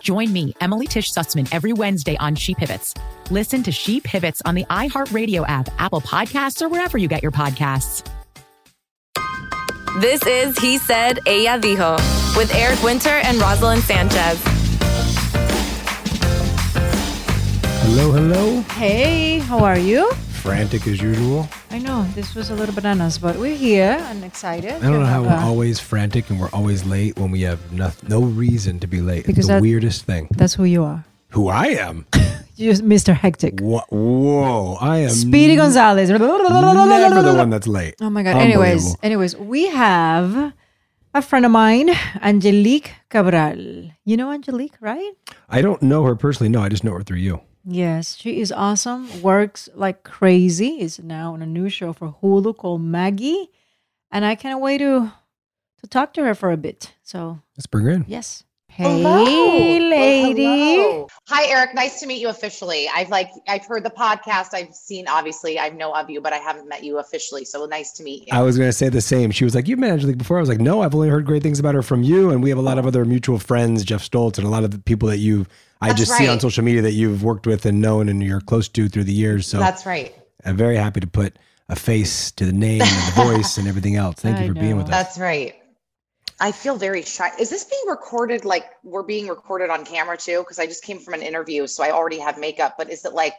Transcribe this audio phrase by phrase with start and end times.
[0.00, 2.94] Join me, Emily Tish Sussman, every Wednesday on She Pivots.
[3.30, 7.32] Listen to She Pivots on the iHeartRadio app, Apple Podcasts, or wherever you get your
[7.32, 8.06] podcasts.
[10.00, 11.96] This is He Said, Ella Dijo
[12.36, 14.38] with Eric Winter and Roselyn Sanchez.
[17.88, 18.60] Hello, hello.
[18.72, 20.10] Hey, how are you?
[20.46, 21.48] Frantic as usual.
[21.72, 24.74] I know this was a little bananas, but we're here and excited.
[24.74, 27.58] I don't know how we're uh, always frantic and we're always late when we have
[27.72, 29.26] no, no reason to be late.
[29.26, 30.28] Because it's the that- weirdest thing.
[30.30, 31.04] That's who you are.
[31.30, 32.06] Who I am?
[32.54, 33.12] You're Mr.
[33.12, 33.60] Hectic.
[33.60, 36.10] Wha- Whoa, I am Speedy Gonzalez.
[36.10, 37.96] never the one that's late.
[38.00, 38.36] Oh my god.
[38.36, 40.52] Anyways, anyways, we have
[41.12, 41.90] a friend of mine,
[42.22, 43.90] Angelique Cabral.
[44.04, 45.12] You know Angelique, right?
[45.48, 46.50] I don't know her personally.
[46.50, 47.40] No, I just know her through you.
[47.68, 49.22] Yes, she is awesome.
[49.22, 50.80] Works like crazy.
[50.80, 53.50] Is now on a new show for Hulu called Maggie,
[54.12, 55.12] and I can't wait to
[55.80, 56.94] to talk to her for a bit.
[57.02, 58.04] So Let's bring her in.
[58.78, 58.88] Yes.
[58.88, 59.24] Hello.
[59.24, 60.44] Hey, lady.
[60.44, 61.08] Hello.
[61.28, 61.74] Hi, Eric.
[61.74, 62.88] Nice to meet you officially.
[62.88, 64.54] I've like I've heard the podcast.
[64.54, 67.44] I've seen obviously I know of you, but I haven't met you officially.
[67.44, 68.32] So nice to meet you.
[68.32, 69.30] I was going to say the same.
[69.30, 70.36] She was like, You've met Angelique before.
[70.36, 72.30] I was like, No, I've only heard great things about her from you.
[72.30, 74.70] And we have a lot of other mutual friends, Jeff Stoltz, and a lot of
[74.70, 75.46] the people that you,
[75.80, 78.40] I That's just see on social media that you've worked with and known and you're
[78.40, 79.46] close to through the years.
[79.46, 80.14] So That's right.
[80.44, 81.38] I'm very happy to put
[81.68, 84.16] a face to the name and the voice and everything else.
[84.16, 84.90] Thank you I for being with us.
[84.90, 85.54] That's right.
[86.38, 87.30] I feel very shy.
[87.38, 88.44] Is this being recorded?
[88.44, 90.40] Like we're being recorded on camera too?
[90.40, 92.74] Because I just came from an interview, so I already have makeup.
[92.76, 93.38] But is it like?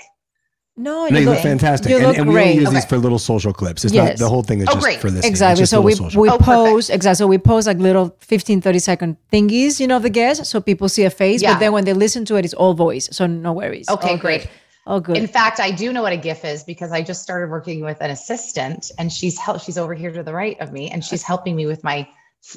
[0.79, 1.89] No, No, you look fantastic.
[1.89, 2.61] You and, look and we only great.
[2.61, 3.83] use these for little social clips.
[3.83, 4.19] It's Yes.
[4.19, 4.99] not the whole thing is Oh, just great.
[4.99, 5.25] for this.
[5.25, 5.63] Exactly.
[5.63, 6.91] just So we little we Oh, perfect.
[6.91, 7.15] exactly.
[7.17, 10.61] So we pose like little 15, 30 second thingies, you know, of the guest, so
[10.61, 11.41] people see a face.
[11.41, 11.53] Yeah.
[11.53, 13.09] But then when they listen to it, it's all voice.
[13.11, 13.89] So no worries.
[13.89, 14.21] Okay, All good.
[14.21, 14.47] great.
[14.85, 15.17] Oh, good.
[15.17, 17.99] In fact, I do know what a GIF is because I just started working with
[17.99, 19.61] an assistant, and she's help.
[19.61, 22.07] She's over here to the right of me, and she's helping me with my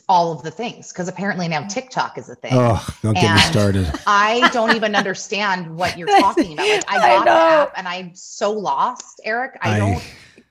[0.09, 2.53] all of the things because apparently now TikTok is a thing.
[2.55, 3.91] Oh, don't get me started.
[4.07, 6.67] I don't even understand what you're talking about.
[6.69, 9.59] Like I I the app and I'm so lost, Eric.
[9.63, 10.03] I, I- don't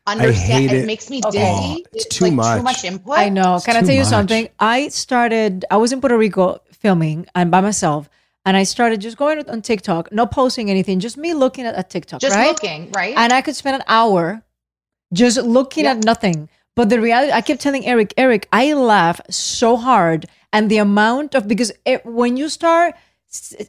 [0.08, 0.70] understand.
[0.70, 0.84] hate it.
[0.84, 0.86] it.
[0.88, 1.38] makes me Okay.
[1.40, 1.86] dizzy.
[1.86, 2.58] Oh, it's too like much.
[2.58, 3.18] too much input.
[3.18, 3.60] I know.
[3.64, 4.50] Can I too tell you something?
[4.60, 8.10] I started, I was in Puerto Rico filming and by myself,
[8.46, 11.90] and I started just going on TikTok, not posting anything, just me looking at, at
[11.90, 12.48] TikTok, Just right?
[12.48, 13.16] looking, right?
[13.16, 14.42] And I could spend an hour
[15.14, 15.92] just looking Yeah.
[15.92, 16.50] at nothing.
[16.80, 20.28] But the reality, I kept telling Eric, Eric, I laugh so hard.
[20.54, 22.96] And the amount of, because it, when you start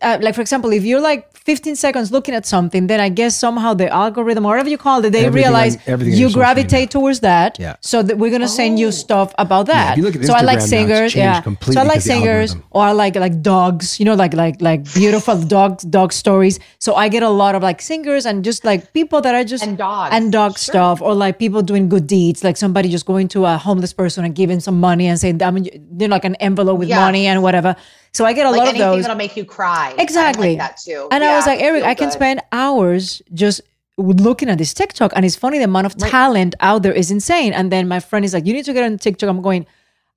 [0.01, 3.37] uh, like for example, if you're like 15 seconds looking at something, then I guess
[3.37, 6.41] somehow the algorithm or whatever you call it, they Everything realize on- you your social
[6.41, 7.59] gravitate towards that.
[7.59, 7.77] Yeah.
[7.81, 9.91] So that we're gonna send you stuff about Yeah, that.
[9.93, 11.15] if you look at so I like Instagram now, singers.
[11.15, 11.43] Yeah.
[11.43, 14.01] So I like singers, or I like like dogs.
[14.01, 16.59] You know, like like like beautiful dog dog stories.
[16.79, 19.65] So I get a lot of like singers and just like people that are just
[19.65, 20.15] And dogs.
[20.15, 23.59] and dog stuff, or like people doing good deeds, like somebody just going to a
[23.59, 26.89] homeless person and giving some money and saying, I mean, they're like an envelope with
[26.89, 26.99] Yes.
[26.99, 27.77] money and whatever.
[28.12, 29.03] So I get a like lot of anything those.
[29.03, 29.95] that'll make you cry.
[29.99, 30.51] Exactly.
[30.51, 31.09] Like that too.
[31.12, 32.12] And I was like, Eric, I can good.
[32.15, 33.61] spend hours just
[33.97, 35.12] looking at this TikTok.
[35.15, 37.53] And it's funny, the amount of talent out there is insane.
[37.53, 39.29] And then my friend is like, you need to get on TikTok.
[39.29, 39.67] I'm going,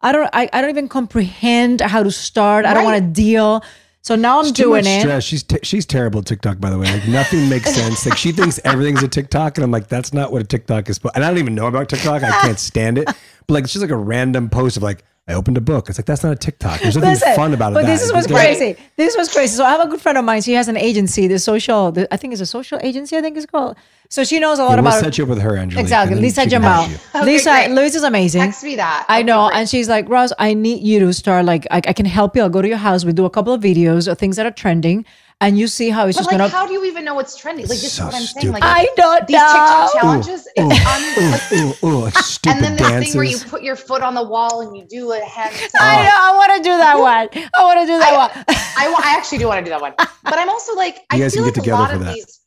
[0.02, 2.66] I don't, I, I don't even comprehend how to start.
[2.66, 3.64] I don't want to deal.
[4.02, 5.00] So now I'm It's too doing much it.
[5.02, 5.24] stress.
[5.24, 6.92] She's t- she's terrible at TikTok, by the way.
[6.92, 8.06] Like nothing makes sense.
[8.06, 11.00] Like she thinks everything's a TikTok, and I'm like, that's not what a TikTok is.
[11.16, 12.22] And I don't even know about TikTok.
[12.22, 13.06] I can't stand it.
[13.06, 15.88] But like, it's just like a random post of like, I opened a book.
[15.88, 16.82] It's like that's not a TikTok.
[16.82, 17.76] There's nothing Listen, fun about it.
[17.76, 18.76] But this is what's crazy.
[18.98, 19.56] This was crazy.
[19.56, 20.42] So I have a good friend of mine.
[20.42, 23.38] She has an agency, the social, the, I think it's a social agency, I think
[23.38, 23.78] it's called.
[24.10, 25.82] So she knows a lot Yeah, we'll about set you up with her, Angelique.
[25.82, 26.14] Exactly.
[26.14, 26.84] and Lisa she Jamal.
[26.84, 27.72] Okay, Lisa, great.
[27.72, 28.42] Lisa's amazing.
[28.42, 29.06] Text me that.
[29.08, 29.48] I know.
[29.48, 29.60] great.
[29.60, 32.42] And she's like, Ross, I need you to start like I, I can help you.
[32.42, 33.06] I'll go to your house.
[33.06, 35.06] We do a couple of videos of things that are trending,
[35.44, 36.50] and you see how it's But just like, gonna.
[36.50, 37.68] how do you even know what's trending?
[37.68, 38.28] Like, this So is what I'm saying.
[38.28, 38.54] stupid.
[38.54, 39.48] Like, I don't these know.
[39.48, 40.48] TikTok challenges.
[40.48, 43.12] Ooh, it's un- like, Ooh, ooh, like stupid and then this dances.
[43.14, 45.54] thing where you put your foot on the wall and you do a hand.
[45.80, 46.10] I know.
[46.14, 47.30] I want to do that one.
[47.56, 48.46] I want to do that one.
[48.78, 51.18] I, wa- I actually do want to do that one, but I'm also like, I
[51.18, 52.16] You guys feel can get like a lot for of that.
[52.16, 52.40] these.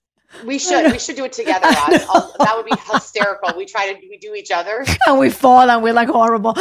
[0.44, 0.92] We should.
[0.92, 1.66] We should do it together.
[1.66, 2.06] Roz.
[2.40, 3.56] That would be hysterical.
[3.56, 4.84] We try to we do each other.
[5.06, 6.54] and we fall and we're like horrible.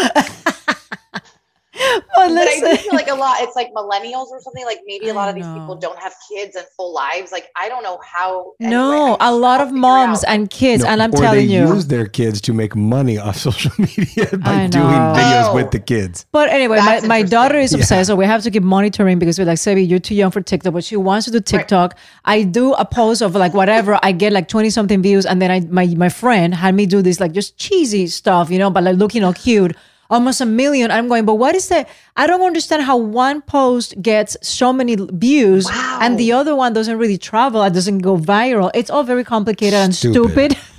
[2.16, 3.38] But But I do feel like a lot.
[3.42, 4.66] It's like millennials or something.
[4.66, 5.60] Like maybe a lot I of these know.
[5.60, 7.32] people don't have kids and full lives.
[7.32, 8.54] Like I don't know how.
[8.60, 11.68] No, a lot of moms and kids, No, and I'm or telling they you.
[11.74, 14.86] use their kids to make money off social media by doing
[15.20, 15.56] videos Oh.
[15.56, 16.26] with the kids.
[16.32, 17.80] But anyway, my, That's my daughter is Yeah.
[17.80, 20.42] obsessed, so we have to keep monitoring because we're like, Sebi, you're too young for
[20.42, 21.98] TikTok, but she wants to do TikTok.
[22.24, 25.52] I do a post of like whatever, I get like 20 something views, and then
[25.52, 28.84] I my, my friend had me do this like just cheesy stuff, you know, but
[28.84, 29.76] like looking all cute.
[30.10, 30.92] Almost a million.
[30.92, 31.90] I'm going, but what is that?
[32.16, 36.98] I don't understand how one post gets so many views and the other one doesn't
[36.98, 37.64] really travel.
[37.64, 38.70] It doesn't go viral.
[38.76, 40.52] It's all very complicated and Stupid.
[40.54, 40.58] stupid.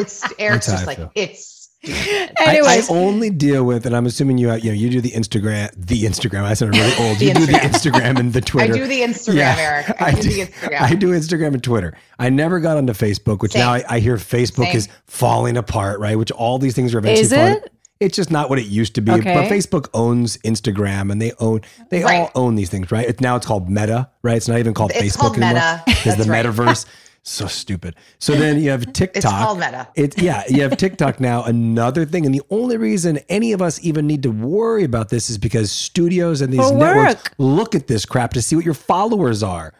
[0.00, 1.12] It's Eric's That's just like feel.
[1.14, 1.68] it's.
[1.86, 5.10] I, Anyways, I only deal with, and I'm assuming you, you know, you do the
[5.10, 6.42] Instagram, the Instagram.
[6.44, 7.18] I sounded really old.
[7.18, 8.00] The you do the Instagram.
[8.00, 8.72] Instagram and the Twitter.
[8.74, 10.00] I do the Instagram, Eric.
[10.00, 10.80] I do the Instagram.
[10.80, 11.96] I do Instagram and Twitter.
[12.18, 14.76] I never got onto Facebook, which now I, I hear Facebook Same.
[14.76, 16.16] is falling apart, right?
[16.18, 17.60] Which all these things are eventually Is falling.
[18.00, 18.04] It?
[18.06, 19.12] It's just not what it used to be.
[19.12, 19.34] Okay.
[19.34, 21.60] But Facebook owns Instagram, and they own
[21.90, 23.06] they all own these things, right?
[23.08, 24.36] It's now it's called Meta, right?
[24.36, 25.54] It's not even called It's Facebook called anymore.
[25.86, 26.00] Meta.
[26.08, 26.44] It's the right.
[26.44, 26.86] metaverse.
[27.22, 27.94] so stupid.
[28.18, 29.16] So then you have TikTok.
[29.16, 29.88] It's called Meta.
[29.94, 32.26] It's yeah, you have TikTok now, another thing.
[32.26, 35.72] And the only reason any of us even need to worry about this is because
[35.72, 37.34] studios and these For networks work.
[37.38, 39.72] look at this crap to see what your followers are.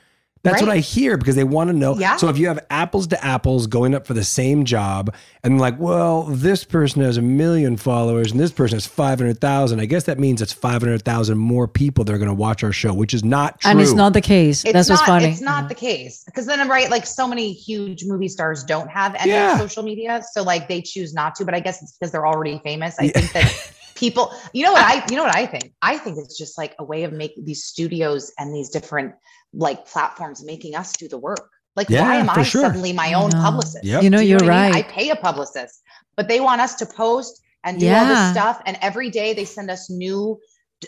[0.44, 1.98] That's what I hear because they want to know.
[1.98, 2.16] Yeah.
[2.16, 5.78] So if you have apples to apples going up for the same job, and like,
[5.80, 9.86] well, this person has a million followers and this person has five hundred thousand, I
[9.86, 12.72] guess that means it's five hundred thousand more people that are going to watch our
[12.72, 13.70] show, which is not true.
[13.70, 14.64] and it's not the case.
[14.64, 15.26] It's That's not, what's funny.
[15.26, 16.90] It's not the case because then, I'm right?
[16.90, 19.58] Like so many huge movie stars don't have any Yeah.
[19.58, 21.44] social media, so like they choose not to.
[21.44, 22.96] But I guess it's because they're already famous.
[22.98, 25.72] I think that people, you know what I, you know what I think?
[25.80, 29.14] I think it's just like a way of making these studios and these different
[29.56, 31.50] like platforms making us do the work.
[31.76, 32.62] Like, Yeah, why am I sure.
[32.62, 33.40] suddenly my own No.
[33.40, 33.84] publicist?
[33.84, 34.02] Yep.
[34.02, 34.72] You know, Do you're what I mean?
[34.74, 34.86] right.
[34.86, 35.82] I pay a publicist,
[36.16, 38.08] but they want us to post and do all Yeah.
[38.08, 38.60] this stuff.
[38.66, 40.38] And every day they send us new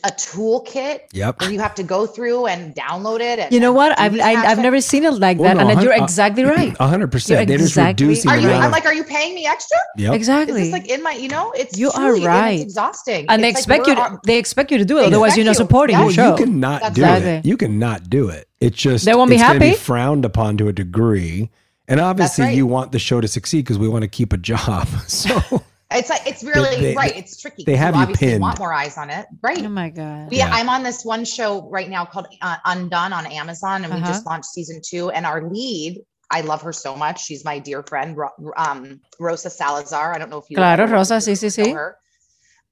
[0.04, 1.40] a toolkit Yep.
[1.40, 3.38] where you have to go through and download it.
[3.38, 3.98] And, You know what?
[3.98, 6.44] I've I, these I've never seen it like Well, that, no, and a you're exactly
[6.56, 6.76] right.
[6.78, 7.40] Hundred percent.
[7.40, 8.50] You're They're just exactly reducing Are you?
[8.50, 9.78] I'm like, are you paying me extra?
[9.96, 10.10] Yep.
[10.12, 10.62] Is Exactly.
[10.64, 11.12] this like in my?
[11.12, 12.50] You know, it's You are truly- and right.
[12.54, 13.94] It's exhausting, and they It's like expect you.
[13.94, 15.04] To, they expect you to do it.
[15.06, 15.66] Otherwise, you're not expect you.
[15.68, 16.00] supporting Yeah.
[16.00, 16.30] your Well, show.
[16.42, 17.30] you cannot That's do exactly.
[17.30, 17.46] it.
[17.46, 18.48] You cannot do it.
[18.60, 19.76] It's just They won't be it's gonna happy.
[19.76, 21.50] frowned upon to a degree.
[21.88, 22.56] And obviously, right.
[22.56, 24.88] you want the show to succeed because we want to keep a job.
[25.06, 27.16] So It's like it's really they- right.
[27.16, 27.62] It's tricky.
[27.64, 28.40] They have you obviously pinned.
[28.43, 29.64] want more eyes on it, right?
[29.64, 30.31] oh my god.
[30.31, 30.50] We, Yeah.
[30.52, 34.09] I'm on this one show right now called uh, Undone on Amazon, and we Uh-huh.
[34.09, 35.11] just launched season two.
[35.11, 37.25] And our lead, I love her so much.
[37.25, 38.16] She's my dear friend,
[38.57, 40.12] um, Rosa Salazar.
[40.12, 41.73] I don't know if you Claro, know Rosa, her, sí, sí, sí.
[41.73, 41.97] her.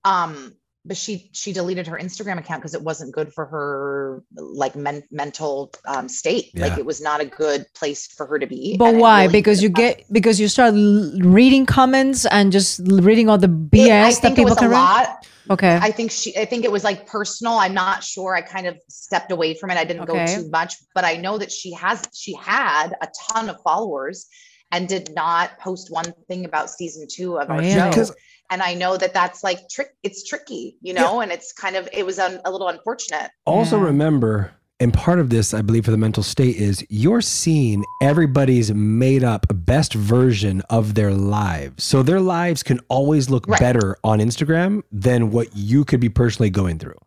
[0.05, 4.77] Um, but she she deleted her Instagram account because it wasn't good for her like
[4.77, 6.51] men- mental um, state.
[6.55, 6.67] Yeah.
[6.69, 8.77] Like it was not a good place for her to be.
[8.77, 9.23] But why?
[9.23, 13.49] really because you depressed get because you start reading comments and just reading all the
[13.49, 14.79] BS It- I that think it people was a can write.
[15.07, 15.27] lot.
[15.51, 15.77] Okay.
[15.77, 17.55] I think she, I think it was like personal.
[17.55, 18.35] I'm not sure.
[18.35, 19.77] I kind of stepped away from it.
[19.77, 20.25] I didn't Okay.
[20.27, 24.27] go too much, but I know that she has, she had a ton of followers
[24.73, 27.73] and did not post one thing about season two of our Really?
[27.75, 27.91] show.
[27.93, 28.15] 'Cause-
[28.51, 29.89] And I know that that's like trick.
[30.03, 33.31] It's tricky, you know, and it's kind of, it was un, a little unfortunate.
[33.47, 33.85] also Yeah.
[33.85, 38.75] remember And part of this, I believe, for the mental state is you're seeing everybody's
[38.75, 41.85] made up best version of their lives.
[41.85, 43.61] So their lives can always look Right.
[43.61, 46.99] better on Instagram than what you could be personally going through.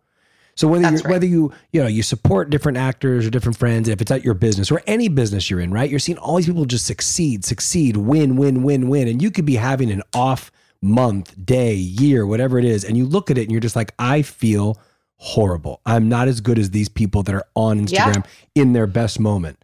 [0.56, 4.02] So whether you whether you you know you support different actors or different friends, if
[4.02, 5.90] it's at your business or any business you're in, right?
[5.90, 9.46] You're seeing all these people just succeed, succeed, win, win, win, win, and you could
[9.46, 13.44] be having an off month, day, year, whatever it is, and you look at it
[13.44, 14.80] and you're just like, I feel
[15.16, 15.82] horrible.
[15.86, 18.12] I'm not as good as these people that are on Yeah.
[18.12, 19.58] Instagram in their best moment.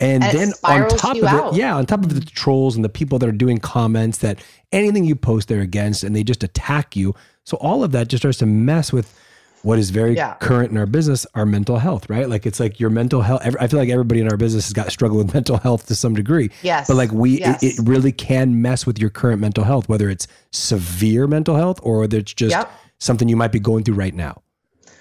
[0.00, 1.54] And, And then on top of it, out.
[1.54, 2.34] yeah, on top of the mm-hmm.
[2.34, 4.42] trolls and the people that are doing comments that
[4.72, 7.14] anything you post they're against and they just attack you.
[7.44, 9.16] So all of that just starts to mess with
[9.64, 10.34] what is very Yeah.
[10.40, 12.28] current in our business, our mental health, right?
[12.28, 13.40] Like it's like your mental health.
[13.44, 15.94] every- I feel like everybody in our business has got struggle with mental health to
[15.94, 16.50] some degree.
[16.62, 16.86] Yes.
[16.86, 17.62] But like we, Yes.
[17.62, 21.80] it, it really can mess with your current mental health, whether it's severe mental health
[21.82, 22.70] or whether it's just Yep.
[22.98, 24.40] something you might be going through right now.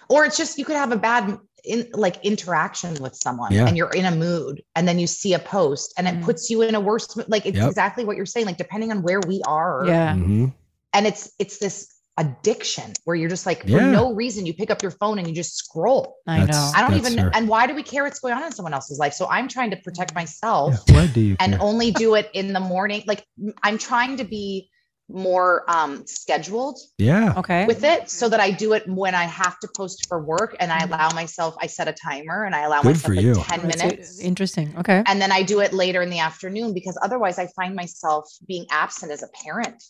[0.10, 3.65] or it's just you could have a bad in like interaction with someone Yeah.
[3.67, 6.62] and you're in a mood and then you see a post and it puts you
[6.62, 7.70] in a worse like it's Yep.
[7.70, 10.13] exactly what you're saying like depending on where we are Yeah.
[10.13, 10.53] Mhm.
[10.93, 14.84] and it's it's this addiction where you're just like for no reason you pick up
[14.84, 16.72] your phone and you just scroll I That's- know.
[16.77, 17.32] i don't even her.
[17.34, 19.72] and why do we care what's going on in someone else's life so i'm trying
[19.72, 21.36] to protect myself Why do you?
[21.39, 21.62] and care?
[21.62, 23.25] only do it in the morning like
[23.63, 24.70] i'm trying to be
[25.10, 27.34] more um scheduled yeah.
[27.38, 27.65] Okay.
[27.65, 30.72] with it so that I do it when I have to post for work and
[30.72, 33.34] I allow myself, I set a timer and I allow Good myself for like you.
[33.36, 34.20] 10 That's minutes.
[34.22, 34.74] Interesting.
[34.77, 35.03] Okay.
[35.05, 38.65] And then I do it later in the afternoon because otherwise I find myself being
[38.72, 39.84] absent as a parent.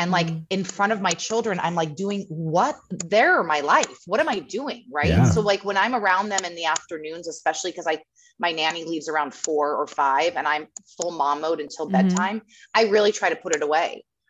[0.00, 0.46] And like Mm.
[0.48, 2.74] in front of my children, I'm like doing what?
[3.12, 3.98] They're my life.
[4.06, 4.86] What am I doing?
[4.90, 5.10] Right.
[5.10, 5.24] Yeah.
[5.24, 8.02] So like when I'm around them in the afternoons, especially because I
[8.38, 11.92] my nanny leaves around four or five and I'm full mom mode until Mhm.
[11.92, 12.42] bedtime,
[12.74, 13.88] I really try to put it away.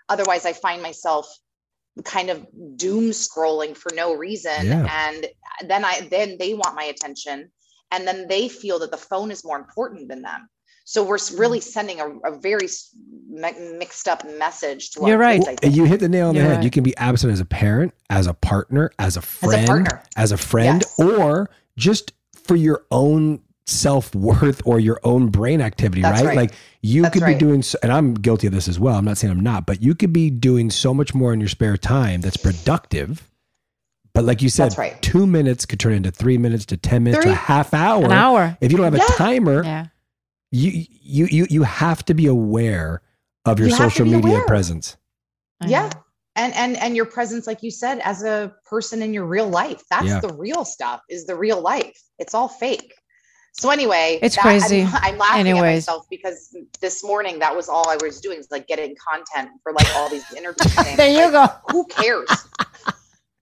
[0.09, 1.25] Otherwise, I find myself
[2.05, 2.45] kind of
[2.77, 4.67] doom scrolling for no reason.
[4.67, 4.87] Yeah.
[5.07, 5.21] And
[5.71, 7.53] then I then they want my attention.
[7.93, 10.49] And then they feel that the phone is more important than them.
[10.91, 11.63] So we're really mm.
[11.63, 12.67] sending a, a very
[13.31, 15.37] mixed up message to our You're right.
[15.39, 15.77] kids, I think.
[15.77, 16.57] You hit the nail on the You're head.
[16.57, 16.65] right.
[16.65, 20.03] You can be absent as a parent, as a partner, as a friend, partner.
[20.17, 20.99] as a friend, Yes.
[20.99, 26.25] or just for your own self worth or your own brain activity, right?
[26.25, 26.37] right.
[26.37, 28.97] Like you That's could be doing, so, and I'm guilty of this as well.
[28.97, 31.49] I'm not saying I'm not, but you could be doing so much more in your
[31.49, 33.31] spare time that's productive.
[34.13, 35.01] But like you said, right.
[35.03, 38.07] two minutes could turn into three minutes to 10 minutes to a half hour.
[38.07, 38.59] An hour.
[38.61, 39.05] If you don't have Yeah.
[39.05, 39.87] a timer, Yeah.
[40.51, 43.03] You, you, you, you have to be aware
[43.45, 44.47] of your You social media aware.
[44.47, 44.97] presence.
[45.61, 45.83] I yeah.
[45.89, 45.91] know.
[46.37, 49.83] And and and your presence, like you said, as a person in your real life.
[49.91, 50.21] That's Yeah.
[50.21, 52.01] the real stuff, is the real life.
[52.19, 52.95] It's all fake.
[53.53, 54.83] So anyway, It's that- crazy.
[54.83, 55.61] I'm, I'm laughing Anyways.
[55.89, 59.51] at myself because this morning that was all I was doing is like getting content
[59.65, 60.73] for like all these interviews.
[60.75, 60.97] things.
[60.97, 61.73] There you Like, go.
[61.73, 62.29] Who cares?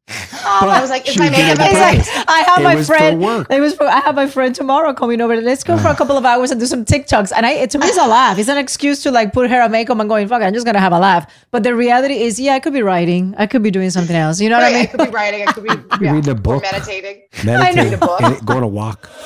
[0.08, 2.28] Um, I was like, is She my was makeup it is on like.
[2.28, 3.20] I have It my was for friend.
[3.20, 3.46] work.
[3.50, 3.84] It was for.
[3.86, 5.36] I have my friend tomorrow coming over.
[5.40, 7.30] Let's go for a couple of hours and do some TikToks.
[7.36, 8.38] And I, it, to me, it's a laugh.
[8.38, 10.80] It's an excuse to like put hair and makeup and going, fuck, I'm just gonna
[10.80, 11.30] have a laugh.
[11.50, 13.34] But the reality is, yeah, I could be writing.
[13.36, 14.40] I could be doing something else.
[14.40, 14.88] You know what right, I I mean?
[14.88, 16.62] could be writing, I could be, be yeah, reading a book.
[16.62, 17.22] meditating.
[17.44, 18.22] Meditate, a book.
[18.22, 19.10] and go on a walk.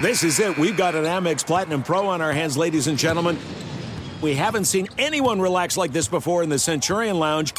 [0.00, 0.56] This is it.
[0.58, 3.38] We've got an Amex Platinum Pro on our hands, ladies and gentlemen.
[4.22, 7.52] We haven't seen anyone relax like this before in the Centurion Lounge.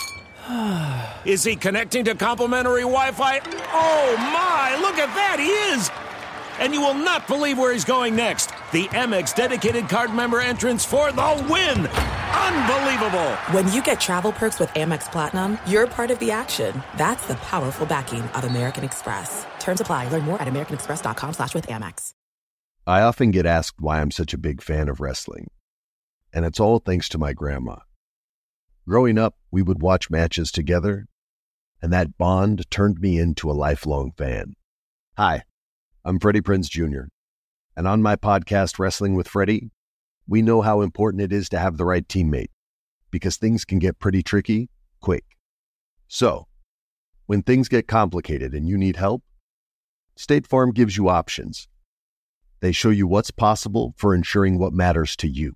[1.25, 3.39] Is he connecting to complimentary Wi Fi?
[3.73, 5.91] Oh my, look at that, he is!
[6.59, 8.47] And you will not believe where he's going next.
[8.71, 11.87] The Amex dedicated card member entrance for the win!
[11.87, 13.31] Unbelievable!
[13.51, 16.81] When you get travel perks with Amex Platinum, you're part of the action.
[16.97, 19.45] That's the powerful backing of American Express.
[19.59, 20.07] Terms apply.
[20.09, 22.11] Learn more at americanexpress.com slash with Amex.
[22.85, 25.49] I often get asked why I'm such a big fan of wrestling.
[26.33, 27.77] And it's all thanks to my grandma.
[28.87, 31.05] Growing up, we would watch matches together,
[31.81, 34.55] and that bond turned me into a lifelong fan.
[35.15, 35.43] Hi,
[36.03, 37.03] I'm Freddie Prinze Jr.,
[37.77, 39.71] and on my podcast, Wrestling with Freddie,
[40.27, 42.49] we know how important it is to have the right teammate
[43.11, 44.69] because things can get pretty tricky
[45.01, 45.25] quick.
[46.07, 46.47] So,
[47.25, 49.23] when things get complicated and you need help,
[50.15, 51.67] State Farm gives you options.
[52.59, 55.55] They show you what's possible for ensuring what matters to you.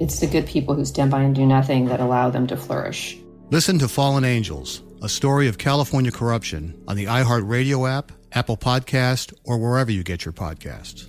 [0.00, 3.18] It's the good people who stand by and do nothing that allow them to flourish.
[3.50, 9.34] Listen to Fallen Angels, a story of California corruption on the iHeartRadio app, Apple Podcast,
[9.44, 11.08] or wherever you get your podcasts.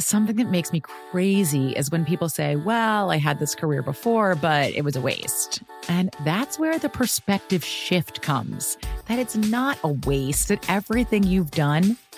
[0.00, 4.34] Something that makes me crazy is when people say, Well, I had this career before,
[4.34, 5.62] but it was a waste.
[5.88, 8.76] And that's where the perspective shift comes
[9.08, 11.96] that it's not a waste, that everything you've done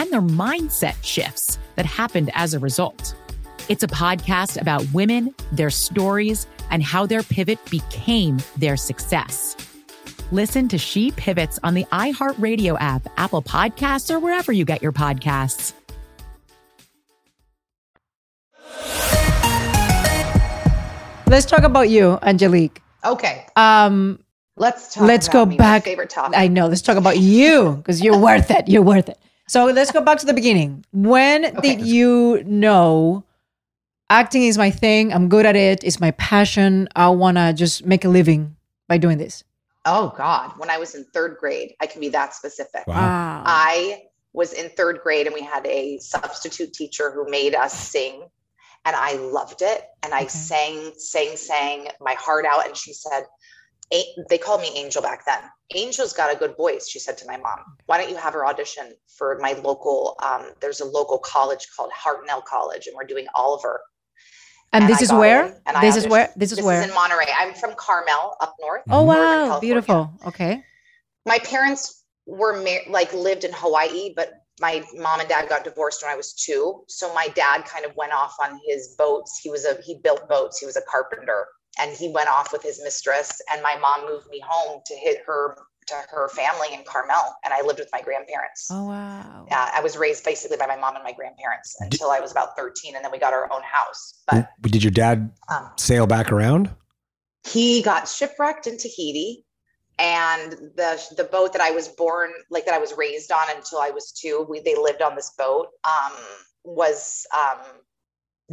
[0.00, 3.14] and their mindset shifts that happened as a result.
[3.68, 9.56] It's a podcast about women, their stories, and how their pivot became their success.
[10.32, 14.92] Listen to She Pivots on the iHeartRadio app, Apple Podcasts, or wherever you get your
[14.92, 15.74] podcasts.
[21.26, 22.80] Let's talk about you, Angelique.
[23.04, 23.46] Okay.
[23.54, 24.18] Um,
[24.56, 25.84] let's talk let's about go me, my back.
[25.84, 26.38] favorite topic.
[26.38, 26.68] I know.
[26.68, 28.66] Let's talk about you because you're worth it.
[28.66, 29.18] You're worth it.
[29.50, 30.84] So let's go back to the beginning.
[30.92, 33.24] When did you know
[34.08, 35.12] acting is my thing?
[35.12, 35.82] I'm good at it.
[35.82, 36.88] It's my passion.
[36.94, 38.54] I want to just make a living
[38.86, 39.42] by doing this.
[39.84, 42.86] Oh God, when I was in third grade, I can be that specific.
[42.86, 43.42] Wow.
[43.44, 48.22] I was in third grade and we had a substitute teacher who made us sing
[48.84, 49.82] and I loved it.
[50.04, 52.68] And I sang, sang, sang my heart out.
[52.68, 53.26] And she said, A-
[54.28, 55.40] they called me Angel back then.
[55.76, 57.58] Angel's got a good voice, she said to my mom.
[57.86, 61.90] Why don't you have her audition for my local, um, there's a local college called
[61.92, 63.80] Hartnell College and we're doing Oliver.
[64.72, 65.46] And, this I is where?
[65.46, 66.30] in, and This is where?
[66.36, 66.80] This is this where?
[66.82, 67.26] is in Monterey.
[67.36, 68.82] I'm from Carmel up north.
[68.90, 70.12] oh wow, beautiful.
[70.26, 70.62] Okay.
[71.26, 76.02] my parents were mar- like lived in Hawaii, but my mom and dad got divorced
[76.02, 76.84] when I was two.
[76.86, 79.40] So my dad kind of went off on his boats.
[79.42, 80.58] He was a he built boats.
[80.60, 81.46] He was a carpenter,
[81.78, 83.40] and he went off with his mistress.
[83.52, 85.56] And my mom moved me home to hit her
[85.86, 88.68] to her family in Carmel, and I lived with my grandparents.
[88.70, 89.46] Oh wow.
[89.48, 92.56] Yeah, I was raised basically by my mom and my grandparents until I was about
[92.56, 94.22] 13, and then we got our own house.
[94.30, 96.70] But Did your dad Um, sail back around?
[97.46, 99.44] he got shipwrecked in Tahiti
[99.98, 103.78] and the the boat that I was born like that I was raised on until
[103.80, 106.12] I was 2 we they lived on this boat um
[106.64, 107.58] was um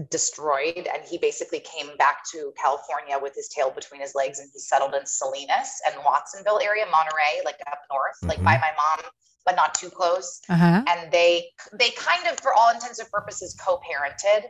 [0.10, 4.50] destroyed and he basically came back to California with his tail between his legs and
[4.54, 9.06] he settled in Salinas and Watsonville area Monterey like up north like by my mom
[9.46, 10.42] but not too close.
[10.50, 10.84] Uh-huh.
[10.88, 14.44] and they they kind of for all intents and purposes co-parented.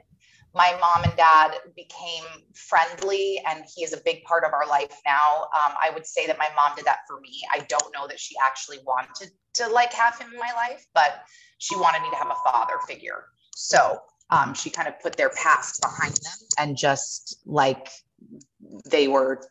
[0.56, 2.24] My mom and dad became
[2.56, 5.44] friendly and he is a big part of our life now.
[5.56, 7.42] Um, i would say that my mom did that for me.
[7.54, 11.22] I don't know that she actually wanted to like have him in my life but
[11.60, 13.26] she wanted me to have a father figure.
[13.56, 17.90] So um, she kind of put their past behind them and just like
[18.90, 19.42] they were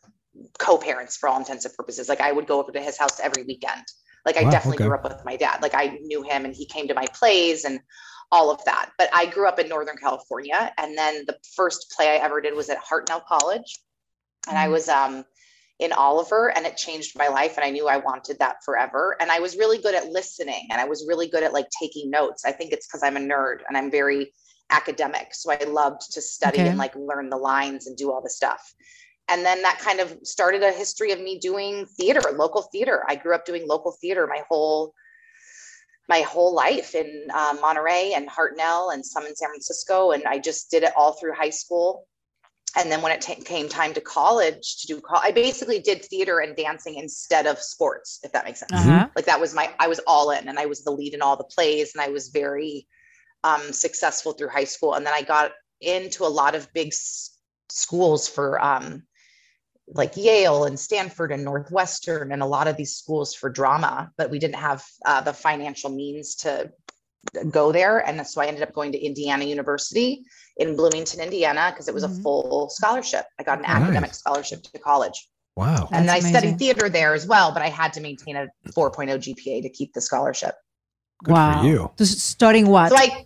[0.58, 2.08] co-parents for all intents and purposes.
[2.08, 3.84] Like I would go over to his house every weekend.
[4.24, 4.84] Like I Wow, definitely okay.
[4.84, 5.62] grew up with my dad.
[5.62, 7.80] Like I knew him and he came to my plays and
[8.32, 8.90] all of that.
[8.98, 10.72] But I grew up in Northern California.
[10.78, 13.78] And then the first play I ever did was at Hartnell College.
[14.48, 15.24] And I was um
[15.78, 17.56] in Oliver and it changed my life.
[17.56, 19.16] And I knew I wanted that forever.
[19.20, 22.10] And I was really good at listening and I was really good at like taking
[22.10, 22.44] notes.
[22.44, 24.32] I think it's because I'm a nerd and I'm very
[24.70, 25.29] academic.
[25.35, 26.68] So I loved to study Okay.
[26.68, 28.74] and like learn the lines and do all the stuff.
[29.29, 33.05] And then that kind of started a history of me doing theater, local theater.
[33.09, 34.94] I grew up doing local theater my whole
[36.09, 40.12] my whole life in uh, Monterey and Hartnell and some in San Francisco.
[40.12, 42.07] And I just did it all through high school.
[42.76, 46.05] And then when it ta- came time to college to do, col- I basically did
[46.05, 48.72] theater and dancing instead of sports, if that makes sense.
[48.72, 49.09] Uh-huh.
[49.16, 51.37] Like that was my, I was all in and I was the lead in all
[51.37, 52.87] the plays and I was very
[53.46, 54.94] um, successful through high school.
[54.94, 59.04] And then I got into a lot of big s- schools for um,
[59.88, 64.30] like Yale and Stanford and Northwestern and a lot of these schools for drama, but
[64.30, 66.72] we didn't have uh, the financial means to
[67.50, 67.98] go there.
[67.98, 70.24] And so I ended up going to Indiana University
[70.56, 73.26] in Bloomington, Indiana, because it was a full scholarship.
[73.38, 73.82] I got an Nice.
[73.82, 75.28] academic scholarship to college.
[75.56, 75.88] Wow.
[75.90, 78.46] and then I That's studied theater there as well, but I had to maintain a
[78.72, 80.54] 4.0 GPA to keep the scholarship.
[81.24, 81.62] Good wow.
[81.62, 81.90] for you.
[81.96, 82.90] Just studying what?
[82.90, 83.25] So I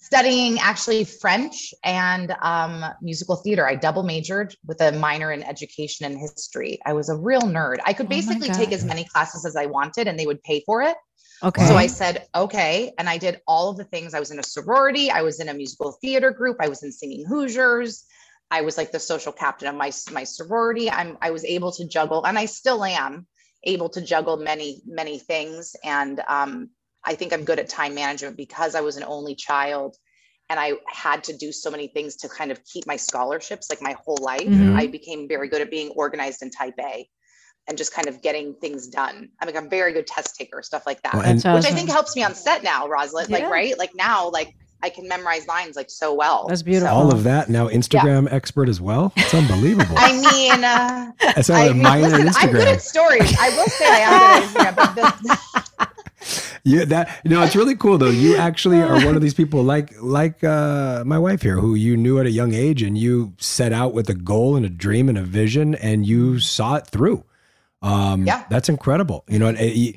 [0.00, 3.66] studying actually French and um, musical theater.
[3.66, 6.78] I double majored with a minor in education and history.
[6.86, 7.78] I was a real nerd.
[7.84, 10.62] I could Oh basically take as many classes as I wanted and they would pay
[10.64, 10.96] for it.
[11.42, 11.66] okay.
[11.66, 12.92] So I said, okay.
[12.98, 14.14] And I did all of the things.
[14.14, 15.10] I was in a sorority.
[15.10, 16.56] I was in a musical theater group.
[16.60, 18.04] I was in singing Hoosiers.
[18.50, 20.90] I was like the social captain of my, my sorority.
[20.90, 23.26] I'm, I was able to juggle and I still am
[23.64, 25.74] able to juggle many, many things.
[25.84, 26.70] And um,
[27.04, 29.96] I think I'm good at time management because I was an only child
[30.50, 33.82] and I had to do so many things to kind of keep my scholarships like
[33.82, 34.40] my whole life.
[34.40, 34.76] Mhm.
[34.78, 37.08] I became very good at being organized and type A
[37.68, 39.28] and just kind of getting things done.
[39.40, 41.90] I'm like a very good test taker, stuff like that, Well, and- which I think
[41.90, 43.28] helps me on set now, Roselyn.
[43.28, 43.78] Like, right?
[43.78, 46.46] Like now, like I can memorize lines like so well.
[46.48, 46.96] That's beautiful.
[46.96, 49.12] All of that now Instagram expert as well.
[49.16, 49.96] It's unbelievable.
[49.98, 52.80] I mean, uh, I sound like I a mean, minor in listen, I'm good at
[52.80, 53.36] stories.
[53.38, 55.67] I will say I am good at Instagram, but this,
[56.68, 58.10] Yeah, that you know, it's really cool though.
[58.10, 61.96] You actually are one of these people like like uh, my wife here, who you
[61.96, 65.08] knew at a young age, and you set out with a goal and a dream
[65.08, 67.24] and a vision, and you saw it through.
[67.80, 68.44] Um, Yeah.
[68.50, 69.24] that's incredible.
[69.28, 69.94] You know, and, and you-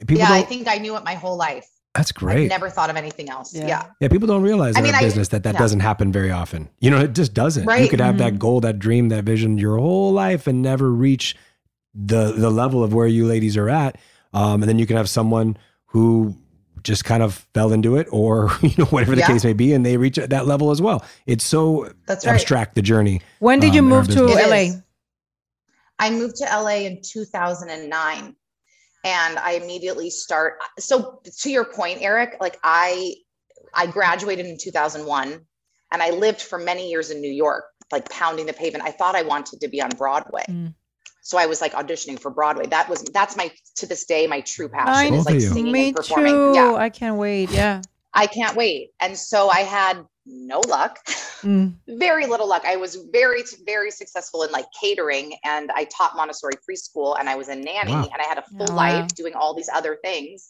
[0.00, 1.68] people yeah, I think I knew it my whole life.
[1.94, 2.48] that's I've great.
[2.48, 3.54] never thought of anything else.
[3.54, 3.66] Yeah.
[3.66, 3.86] Yeah.
[4.00, 5.58] yeah, people don't realize I in mean, our I- business that that yeah.
[5.60, 6.68] doesn't happen very often.
[6.80, 7.68] You know, it just doesn't.
[7.68, 8.24] You could have Mm-hmm.
[8.24, 11.36] that goal, that dream, that vision your whole life and never reach
[11.94, 13.98] the the level of where you ladies are at.
[14.32, 15.56] Um, and then you can have someone
[15.94, 16.36] who
[16.82, 19.28] just kind of fell into it, or you know, whatever the Yeah.
[19.28, 21.02] case may be, and they reach that level as well.
[21.24, 22.34] It's so That's right.
[22.34, 23.22] abstract the journey.
[23.38, 24.80] when did you um, in move to LA?
[25.98, 28.34] I moved to LA in 2009
[29.04, 33.14] and I immediately start so to your point Eric like I
[33.72, 35.40] I graduated in 2001
[35.92, 39.14] and I lived for many years in New York like pounding the pavement I thought
[39.14, 40.74] I wanted to be on Broadway Mm.
[41.26, 44.40] So I was like auditioning for Broadway that was that's my to this day my
[44.42, 45.40] true I passion is like you.
[45.40, 46.52] singing Me and performing too.
[46.54, 47.50] yeah I can't wait.
[47.50, 47.82] Yeah.
[48.12, 51.00] I can't wait and so I had no luck
[51.42, 51.74] Mm.
[52.06, 52.62] very little luck.
[52.64, 57.34] I was very, very successful in like catering and I taught Montessori preschool and I
[57.36, 58.08] was a nanny Wow.
[58.10, 58.76] and I had a full Oh, wow.
[59.00, 60.48] life doing all these other things.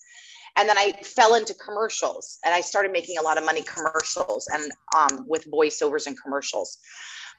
[0.57, 4.47] And then I fell into commercials and I started making a lot of money commercials
[4.55, 6.79] and um, with voiceovers and commercials.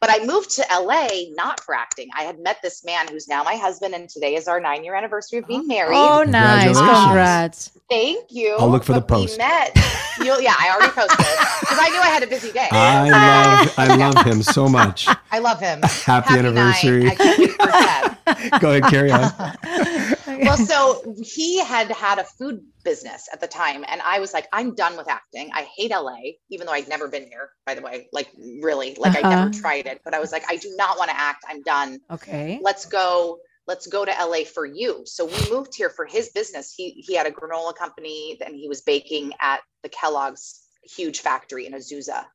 [0.01, 2.09] But I moved to LA not for acting.
[2.17, 4.95] I had met this man who's now my husband, and today is our nine year
[4.95, 5.97] anniversary of being oh, married.
[5.97, 6.77] Oh, nice.
[6.77, 7.71] Congrats.
[7.89, 8.55] Thank you.
[8.59, 9.37] I'll look for the But we post.
[9.37, 9.77] Met.
[10.19, 12.67] You'll, yeah, I already posted because I knew I had a busy day.
[12.71, 13.09] I
[13.67, 15.07] love I love him so much.
[15.31, 15.81] I love him.
[15.83, 17.03] Happy anniversary.
[17.03, 17.19] Night.
[17.19, 18.15] I can't wait for Ted.
[18.61, 19.31] Go ahead, carry on.
[20.45, 24.47] well, so he had had a food business at the time, and I was like,
[24.51, 25.51] I'm done with acting.
[25.53, 26.17] I hate LA,
[26.49, 28.07] even though I'd never been here, by the way.
[28.11, 28.29] Like,
[28.61, 29.49] really, like I never Uh-huh.
[29.49, 31.43] tried it, but I was like, I do not want to act.
[31.47, 31.99] I'm done.
[32.11, 32.59] Okay.
[32.61, 33.39] Let's go.
[33.67, 35.01] Let's go to LA for you.
[35.05, 36.73] So we moved here for his business.
[36.75, 41.65] He he had a granola company, and he was baking at the Kellogg's huge factory
[41.65, 42.25] in Azusa,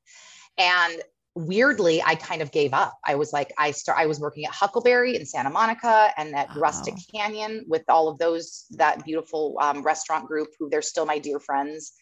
[0.58, 1.00] and
[1.34, 2.98] weirdly i kind of gave up.
[3.06, 6.48] I was like i start i was working at huckleberry in santa monica and at
[6.56, 11.18] rustic canyon with all of those that beautiful um, restaurant group who they're still my
[11.18, 11.92] dear friends.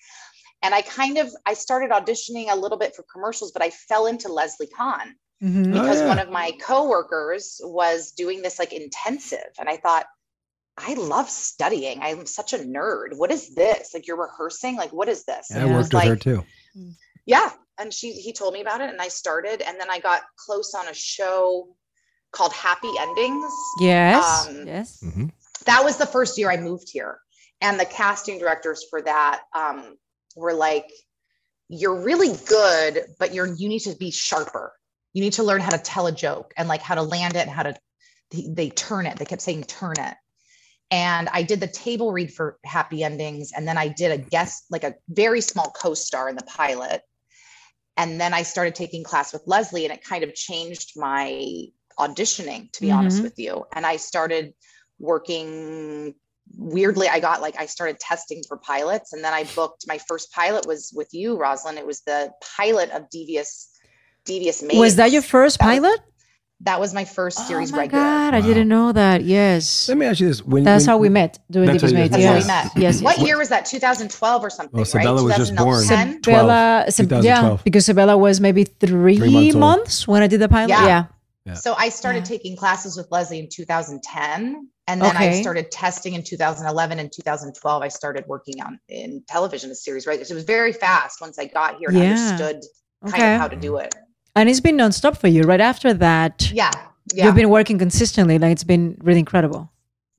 [0.62, 4.06] And i kind of i started auditioning a little bit for commercials but i fell
[4.06, 5.72] into leslie kahn Mhm.
[5.72, 6.08] because Oh, yeah.
[6.08, 9.50] one of my coworkers was doing this like intensive.
[9.58, 10.06] And i thought
[10.78, 11.98] i love studying.
[12.02, 13.16] I'm such a nerd.
[13.16, 13.92] What is this?
[13.94, 14.76] Like you're rehearsing?
[14.76, 15.50] Like what is this?
[15.52, 16.44] I And it was worked with her too.
[17.26, 20.22] yeah and she he told me about it and i started and then i got
[20.36, 21.68] close on a show
[22.32, 23.52] called Happy Endings.
[23.80, 24.48] Yes.
[24.48, 25.04] Um, yes.
[25.64, 27.18] that was the first year I moved here.
[27.60, 29.96] And the casting directors for that um,
[30.36, 30.90] were like,
[31.68, 34.72] you're really good, but you're you need to be sharper.
[35.12, 37.40] You need to learn how to tell a joke and like how to land it
[37.40, 37.74] and how to
[38.30, 39.18] they, they turn it.
[39.18, 40.14] They kept saying turn it.
[40.90, 43.52] And I did the table read for Happy Endings.
[43.54, 47.02] And then I did a guest, like a very small co-star in the pilot.
[47.98, 51.66] And then I started taking class with Leslie, and it kind of changed my
[51.98, 53.24] auditioning, to be honest Mhm.
[53.24, 53.66] with you.
[53.74, 54.54] And I started
[55.00, 56.14] working
[56.56, 57.08] weirdly.
[57.08, 60.64] I got like, I started testing for pilots, and then I booked my first pilot
[60.64, 61.76] was with you, Roselyn.
[61.76, 63.68] It was the pilot of Devious,
[64.24, 64.78] Devious Maids.
[64.78, 66.00] Was that your first pilot?
[66.62, 68.02] That was my first oh series Oh my regular.
[68.02, 69.22] God, I didn't know that.
[69.22, 69.88] Yes.
[69.88, 71.98] Let me ask you this: when, That's when- how we met doing That's Deepest how
[71.98, 72.10] you- Mates.
[72.10, 72.46] That's Yes.
[72.46, 72.82] how we met.
[72.82, 73.00] Yes.
[73.02, 73.26] What yes.
[73.26, 73.64] year was that?
[73.64, 75.06] 2012 or something, Well, right?
[75.06, 75.82] Sebella was just born.
[75.82, 76.22] 2010?
[76.22, 80.48] 12, Sab- yeah, because Sebella was maybe three, Three months months, when I did the
[80.48, 80.70] pilot.
[80.70, 81.04] Yeah.
[81.46, 81.54] Yeah.
[81.54, 84.68] So I started taking classes with Leslie in 2010.
[84.88, 87.82] And then I started testing in 2011 and 2012.
[87.82, 90.30] I started working on in television, a series regulars.
[90.30, 92.04] It was very fast once I got here and Yeah.
[92.14, 92.62] understood
[93.04, 93.34] kind Okay.
[93.34, 93.94] of how to do it.
[94.38, 95.42] And it's been nonstop for you.
[95.42, 96.70] Right after that, Yeah.
[97.12, 97.26] Yeah.
[97.26, 98.38] you've been working consistently.
[98.38, 99.70] Like it's been really incredible.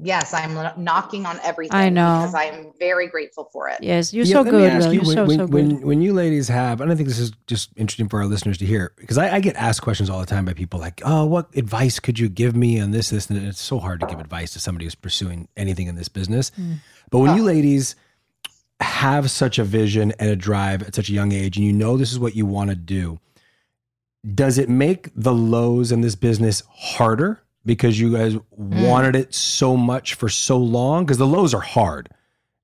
[0.02, 2.20] yes, I'm knocking on everything I know.
[2.22, 3.80] because I'm very grateful for it.
[3.82, 4.72] Yes, you're Yeah, so good.
[4.72, 5.54] ask you, You're when, so, when, so good.
[5.54, 8.58] when, when you ladies have, and I think this is just interesting for our listeners
[8.60, 11.26] to hear, because I, I get asked questions all the time by people like, oh,
[11.26, 14.20] what advice could you give me on this, this, and it's so hard to give
[14.22, 16.52] advice to somebody who's pursuing anything in this business.
[16.52, 16.78] Mm.
[17.10, 17.96] But when you ladies
[18.82, 21.98] have such a vision and a drive at such a young age, and you know
[21.98, 23.20] this is what you want to do,
[24.36, 28.88] does it make the lows in this business harder because you guys Mm.
[28.88, 31.06] wanted it so much for so long?
[31.06, 32.10] Because the lows are hard.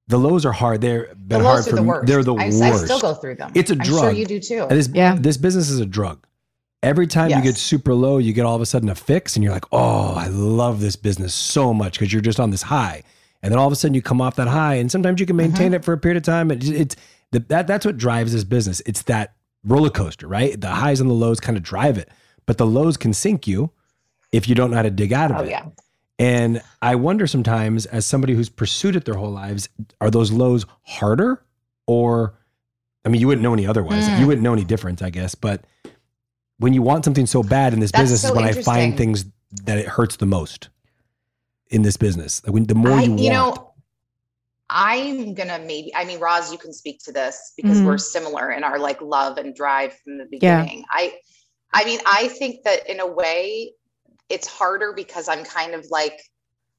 [0.08, 0.82] The lows are hard.
[0.82, 1.88] They're been lows hard for the me.
[1.88, 2.08] worst.
[2.08, 3.52] They're the I- I still go through them.
[3.56, 4.00] It's a I'm drug.
[4.02, 4.68] sure you do too.
[4.70, 4.88] And this,
[5.20, 6.26] this business is a drug.
[6.84, 9.44] Every time you get super low, you get all of a sudden a fix, and
[9.44, 13.02] you're like, "Oh, I love this business so much" because you're just on this high,
[13.42, 15.36] and then all of a sudden you come off that high, and sometimes you can
[15.36, 15.76] maintain Mm-hmm.
[15.76, 16.52] it for a period of time.
[16.52, 16.96] It, it's
[17.32, 18.84] the, that that's what drives this business.
[18.86, 19.34] It's that
[19.66, 20.60] roller coaster, right?
[20.60, 22.10] The highs and the lows kind of drive it,
[22.46, 23.72] but the lows can sink you
[24.32, 25.50] if you don't know how to dig out of Oh, it.
[25.50, 25.66] yeah.
[26.18, 29.68] And I wonder sometimes, as somebody who's pursued it their whole lives,
[30.00, 31.44] are those lows harder?
[31.88, 32.36] Or,
[33.04, 34.08] I mean, you wouldn't know any otherwise.
[34.08, 34.20] Mm.
[34.20, 35.36] You wouldn't know any difference, I guess.
[35.36, 35.66] But
[36.58, 38.96] when you want something so bad in this That's business, so is when I find
[38.98, 39.26] things
[39.66, 40.70] that it hurts the most
[41.70, 42.42] in this business.
[42.46, 43.58] Like when, the more I, you, you want.
[43.58, 43.65] know,
[44.70, 45.94] I'm gonna maybe.
[45.96, 47.86] I mean, Roz, you can speak to this because Mhm.
[47.86, 50.62] we're similar in our like love and drive from the Yeah.
[50.62, 50.86] beginning.
[50.90, 51.20] I,
[51.74, 53.74] I mean, I think that in a way,
[54.30, 56.20] it's harder because I'm kind of like,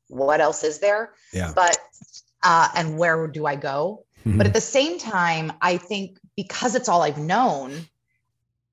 [0.09, 1.15] what else is there?
[1.33, 1.53] Yeah.
[1.55, 1.79] But,
[2.43, 4.05] uh, and where do I go?
[4.25, 4.39] Mhm.
[4.39, 7.89] But at the same time, I think because it's all I've known,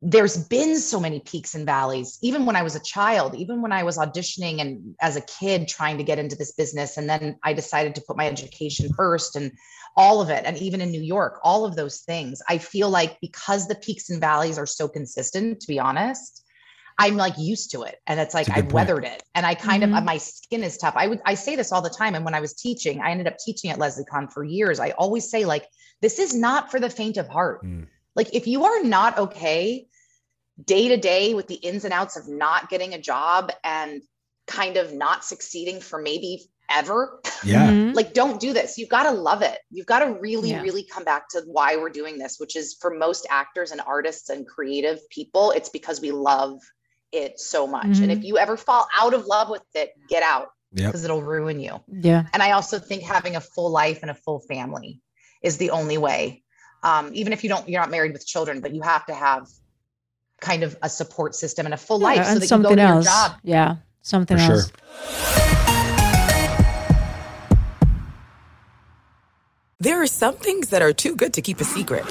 [0.05, 3.71] there's been so many peaks and valleys even when i was a child even when
[3.71, 7.37] i was auditioning and as a kid trying to get into this business and then
[7.41, 9.51] i decided to put my education first and
[9.95, 12.41] all of it and even in new york all of those things.
[12.49, 16.43] I feel like because the peaks and valleys are so consistent to be honest
[16.99, 19.45] i'm like used to it and it's like That's a good i've weathered it and
[19.45, 19.97] i kind Mhm.
[19.97, 20.95] of my skin is tough.
[20.97, 23.27] I would i say this all the time and when i was teaching i ended
[23.27, 24.79] up teaching at Leslie Kahn for years.
[24.81, 25.65] I always say like
[26.01, 27.63] this is not for the faint of heart.
[27.63, 27.87] Mm.
[28.15, 29.87] like if you are not okay
[30.63, 34.01] day to day with the ins and outs of not getting a job and
[34.47, 37.71] kind of not succeeding for maybe ever Yeah.
[37.71, 37.93] Mhm.
[37.95, 40.61] like don't do this you've got to love it you've got to really Yeah.
[40.61, 44.29] really come back to why we're doing this which is for most actors and artists
[44.29, 46.59] and creative people it's because we love
[47.11, 48.17] it so much and Mhm.
[48.17, 50.87] if you ever fall out of love with it get out Yep.
[50.87, 52.23] because it'll ruin you Yeah.
[52.33, 55.01] and I also think having a full life and a full family
[55.41, 56.43] is the only way.
[56.83, 59.47] Um, even if you don't, you're not married with children, but you have to have
[60.43, 62.69] kind of a support system and a full life Yeah, so and that you something
[62.71, 63.05] go to else.
[63.05, 63.31] your job.
[63.43, 63.75] Yeah.
[64.03, 64.69] Something For else.
[64.69, 65.83] sure.
[69.79, 72.05] There are some things that are too good to keep a secret.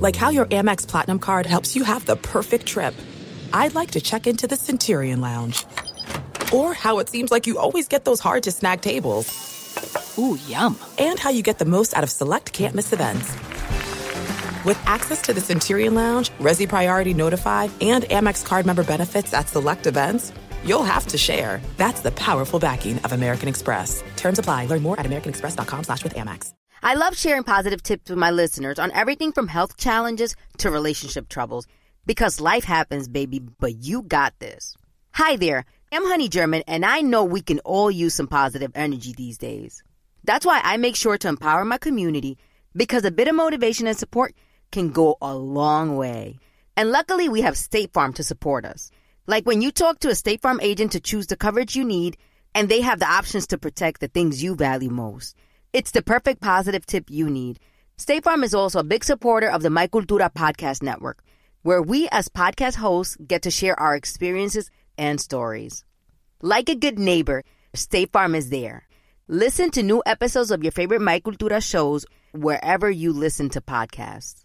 [0.00, 2.94] Like how your Amex Platinum card helps you have the perfect trip.
[3.52, 5.64] I'd like to check into the Centurion Lounge.
[6.52, 9.26] Or how it seems like you always get those hard to snag tables.
[10.18, 10.76] Ooh, yum.
[10.98, 13.32] And how you get the most out of select can't miss events.
[14.64, 19.48] With access to the Centurion Lounge, Resy Priority Notify, and Amex card member benefits at
[19.48, 20.32] select events,
[20.64, 21.60] you'll have to share.
[21.76, 24.02] That's the powerful backing of American Express.
[24.16, 24.66] Terms apply.
[24.66, 26.54] Learn more at americanexpress.com slash with Amex.
[26.82, 31.28] I love sharing positive tips with my listeners on everything from health challenges to relationship
[31.28, 31.66] troubles
[32.04, 34.76] because life happens, baby, but you got this.
[35.12, 39.12] Hi there, I'm Honey German, and I know we can all use some positive energy
[39.12, 39.82] these days.
[40.24, 42.38] That's why I make sure to empower my community
[42.74, 44.34] because a bit of motivation and support
[44.70, 46.38] can go a long way.
[46.76, 48.90] And luckily, we have State Farm to support us.
[49.26, 52.16] Like when you talk to a State Farm agent to choose the coverage you need,
[52.54, 55.36] and they have the options to protect the things you value most.
[55.72, 57.60] It's the perfect positive tip you need.
[57.96, 61.22] State Farm is also a big supporter of the My Cultura podcast network,
[61.62, 65.84] where we as podcast hosts get to share our experiences and stories.
[66.40, 68.88] Like a good neighbor, State Farm is there.
[69.28, 74.44] Listen to new episodes of your favorite My Cultura shows wherever you listen to podcasts.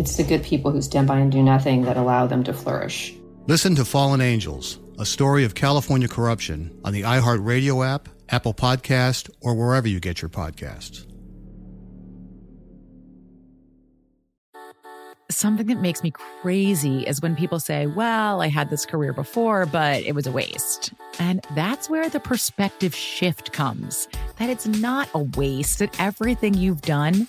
[0.00, 3.12] It's the good people who stand by and do nothing that allow them to flourish.
[3.46, 9.28] Listen to Fallen Angels, a story of California corruption on the iHeartRadio app, Apple Podcast,
[9.42, 11.06] or wherever you get your podcasts.
[15.30, 19.66] Something that makes me crazy is when people say, Well, I had this career before,
[19.66, 20.94] but it was a waste.
[21.18, 24.08] And that's where the perspective shift comes
[24.38, 27.28] that it's not a waste, that everything you've done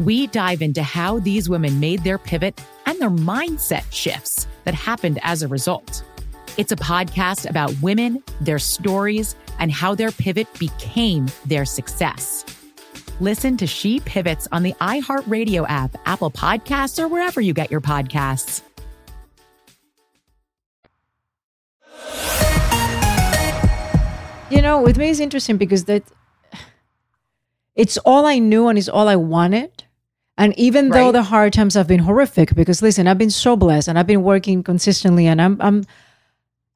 [0.00, 5.20] We dive into how these women made their pivot and their mindset shifts that happened
[5.22, 6.02] as a result.
[6.56, 12.44] It's a podcast about women, their stories, and how their pivot became their success.
[13.20, 17.80] Listen to She Pivots on the iHeartRadio app, Apple Podcasts, or wherever you get your
[17.80, 18.62] podcasts.
[24.50, 26.02] You know, with me it's interesting because that
[27.76, 29.83] it's all I knew and it's all I wanted.
[30.36, 30.98] And even right.
[30.98, 34.06] though the hard times have been horrific, because listen, I've been so blessed and I've
[34.06, 35.84] been working consistently and I'm I'm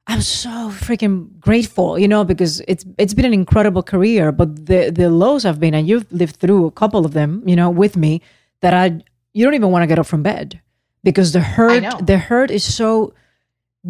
[0.07, 4.31] I'm so freaking grateful, you know, because it's it's been an incredible career.
[4.31, 7.55] But the the lows have been, and you've lived through a couple of them, you
[7.55, 8.21] know, with me,
[8.61, 10.61] that I you don't even want to get up from bed
[11.03, 13.13] because the hurt the hurt is so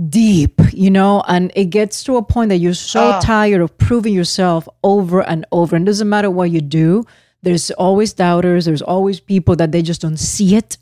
[0.09, 3.19] deep, you know, and it gets to a point that you're so oh.
[3.21, 5.75] tired of proving yourself over and over.
[5.75, 7.05] And it doesn't matter what you do,
[7.41, 10.77] there's always doubters, there's always people that they just don't see it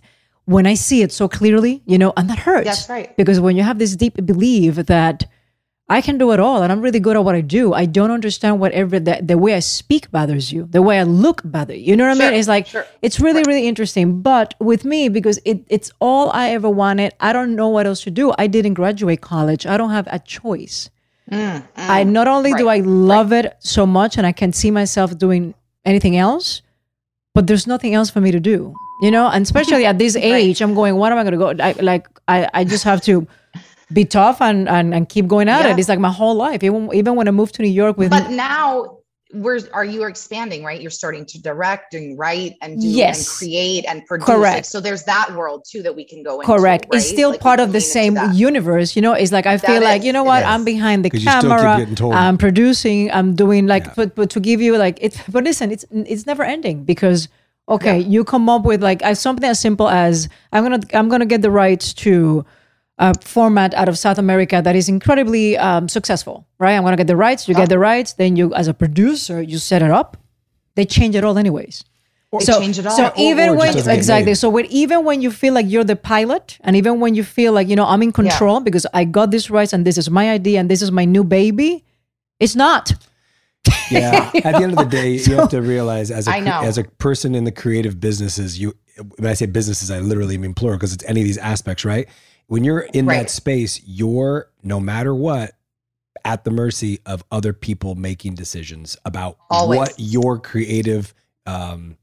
[0.46, 2.66] when I see it so clearly, you know, and that hurts.
[2.66, 3.16] That's right.
[3.18, 5.26] Because when you have this deep belief that
[5.90, 8.12] I can do it all and I'm really good at what I do, I don't
[8.12, 11.84] understand whatever the, the way I speak bothers you, the way I look bothers you.
[11.84, 12.40] You know what sure, I mean?
[12.40, 12.86] It's like, sure.
[13.02, 13.48] it's really, right.
[13.48, 14.22] really interesting.
[14.22, 18.02] But with me, because it, it's all I ever wanted, I don't know what else
[18.04, 18.34] to do.
[18.38, 20.90] I didn't graduate college, I don't have a choice.
[21.30, 23.46] Mm, mm, I not only right, do I love right.
[23.46, 25.56] it so much and I can see myself doing
[25.88, 26.62] anything else,
[27.34, 30.62] but there's nothing else for me to do you know and especially at this age
[30.62, 30.62] right.
[30.62, 33.28] i'm going what am i going to go I, like I, I just have to
[33.94, 35.72] be tough and, and, and keep going at yeah.
[35.72, 38.10] it it's like my whole life even, even when i moved to new york with
[38.10, 38.97] but now
[39.32, 43.18] where are you expanding right you're starting to direct and write and do Yes.
[43.18, 44.56] and create and produce Correct.
[44.56, 46.88] Like, so there's that world too that we can go into Correct.
[46.94, 48.96] It's still Like, part of the same universe.
[48.96, 50.44] You know, it's like I feel That like, you know it what?
[50.44, 50.48] is.
[50.50, 52.16] I'm behind the 'Cause you still keep camera.
[52.16, 55.86] I'm producing, I'm doing like but, but to give you like it but listen, it's
[55.92, 57.28] it's never ending because
[57.70, 61.42] okay, you come up with like something as simple as I'm gonna I'm gonna get
[61.42, 62.46] the rights to
[62.98, 66.74] a format out of South America that is incredibly um, successful, right?
[66.76, 69.58] I'm gonna get the rights, you get the rights, then you as a producer, you
[69.60, 70.18] set it up.
[70.76, 71.84] They change it all anyways.
[72.32, 72.96] They so, change it all.
[72.96, 75.84] so Or- even or when just exactly, so when, even when you feel like you're
[75.84, 79.06] the pilot, and even when you feel like you know I'm in control because I
[79.06, 81.86] got this rights and this is my idea and this is my new baby,
[82.40, 82.94] it's not.
[83.92, 84.32] Yeah.
[84.34, 86.62] At the end of the day, you have to realize as a I know.
[86.62, 88.74] as a person in the creative businesses, you
[89.18, 92.08] when I say businesses, I literally mean plural because it's any of these aspects, right?
[92.48, 95.52] When you're in that space, you're no matter what
[96.24, 99.78] at the mercy of other people making decisions about Always.
[99.78, 101.14] what your creative
[101.46, 101.98] um,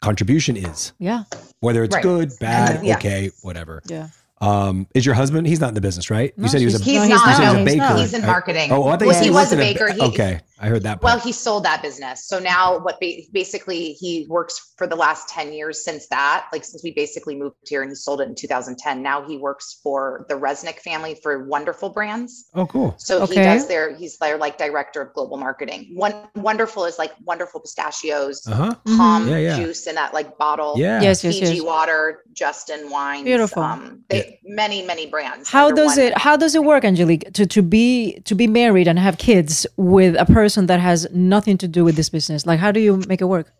[0.00, 1.24] contribution is, Yeah,
[1.60, 2.02] whether it's Right.
[2.02, 2.96] good, bad, then- yeah.
[2.96, 3.82] okay, whatever.
[3.86, 4.08] yeah.
[4.40, 5.46] Um, is your husband?
[5.46, 6.36] He's not in the business, right?
[6.36, 6.78] No, you said he was a.
[6.82, 7.28] he's- He's No, he's not.
[7.28, 8.00] you said he was no, a he's baker.
[8.00, 8.72] He's in marketing.
[8.72, 9.92] Oh, I think Well, he he worked was a in baker.
[9.92, 11.02] He- okay, I heard that.
[11.02, 12.26] Well, he sold that business.
[12.28, 16.64] So now what ba- basically he works for the last 10 years since that, like
[16.64, 19.02] since we basically moved here and he sold it in 2010.
[19.02, 22.48] Now he works for the Resnick family for wonderful brands.
[22.54, 22.94] oh, cool.
[22.98, 25.90] So he does their, he's their like director of global marketing.
[25.94, 28.74] One wonderful is like wonderful pistachios, Uh huh.
[28.96, 29.56] palm Yeah, yeah.
[29.56, 30.74] juice in that like bottle.
[30.76, 31.02] Yeah.
[31.02, 31.62] Yes, yes, Fiji yes.
[31.64, 33.24] water, Justin wine.
[33.24, 33.62] Beautiful.
[33.64, 35.48] Um, they, Many, many brands.
[35.50, 38.86] How does one- it how does it work, Angelique, to, to be to be married
[38.86, 42.46] and have kids with a person that has nothing to do with this business?
[42.46, 43.52] Like how do you make it work?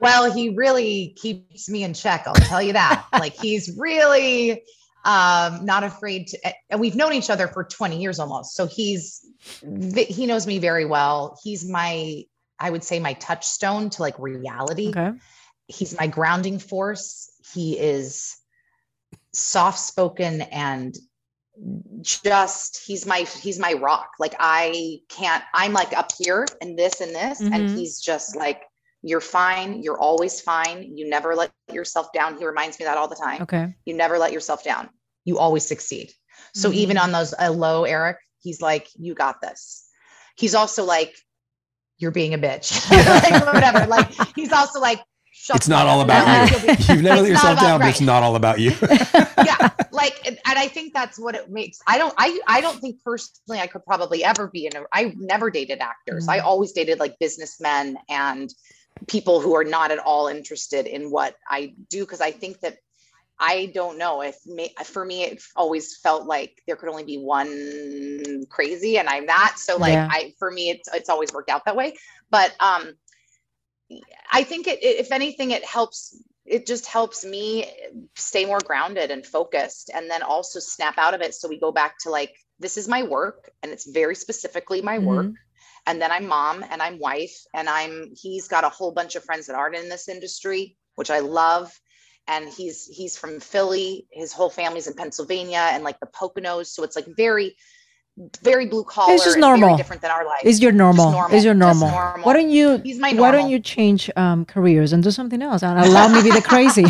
[0.00, 2.24] Well, he really keeps me in check.
[2.26, 3.06] I'll tell you that.
[3.12, 4.62] like he's really
[5.04, 6.38] um, not afraid to,
[6.70, 8.54] and we've known each other for 20 years almost.
[8.54, 9.24] So he's,
[9.60, 11.38] he knows me very well.
[11.42, 12.24] He's my,
[12.58, 14.88] I would say my touchstone to like reality.
[14.88, 15.12] Okay.
[15.68, 17.30] He's my grounding force.
[17.52, 18.36] He is
[19.32, 20.94] soft spoken and
[22.02, 24.10] just he's my he's my rock.
[24.18, 27.76] Like i can't i'm like up here and this and this and Mhm.
[27.76, 28.62] he's just like
[29.02, 30.96] you're fine you're always fine.
[30.96, 32.38] You never let yourself down.
[32.38, 33.42] He reminds me that all the time.
[33.42, 33.74] Okay.
[33.84, 34.88] you never let yourself down.
[35.24, 36.10] You always succeed.
[36.54, 36.74] So Mhm.
[36.74, 39.84] even on those uh, low eric he's like you got this.
[40.36, 41.14] He's also like
[41.98, 42.68] you're being a bitch.
[43.30, 43.86] Like whatever.
[43.86, 45.00] Like he's also like
[45.54, 46.56] It's not all about you.
[46.58, 48.70] you'll be- You've never let yourself about- down, but it's not all about you.
[49.44, 49.68] yeah
[50.04, 53.60] like and i think that's what it makes i don't i i don't think personally
[53.60, 57.18] i could probably ever be in a i never dated actors i always dated like
[57.18, 58.52] businessmen and
[59.08, 62.76] people who are not at all interested in what i do because i think that
[63.38, 67.18] i don't know if me, for me it always felt like there could only be
[67.18, 70.08] one crazy and i'm that so like Yeah.
[70.10, 71.94] i for me it's it's always worked out that way
[72.30, 72.94] but um
[74.32, 76.16] I think it- if anything, it helps.
[76.44, 77.70] It just helps me
[78.14, 81.34] stay more grounded and focused, and then also snap out of it.
[81.34, 84.98] So we go back to like, this is my work, and it's very specifically my
[84.98, 85.06] mm-hmm.
[85.06, 85.32] work.
[85.86, 88.12] And then I'm mom, and I'm wife, and I'm.
[88.14, 91.72] He's got a whole bunch of friends that aren't in this industry, which I love.
[92.26, 94.06] And he's he's from Philly.
[94.10, 96.68] His whole family's in Pennsylvania and like the Poconos.
[96.68, 97.54] So it's like very,
[98.42, 99.12] very blue collar.
[99.14, 99.76] It's just normal.
[99.76, 100.44] different than our life.
[100.44, 101.10] Is your normal.
[101.10, 101.36] Normal.
[101.36, 101.90] Is your normal.
[101.90, 102.22] normal.
[102.24, 105.62] Why don't you He's my why don't you change um, careers and do something else
[105.62, 106.84] and allow me to be the crazy?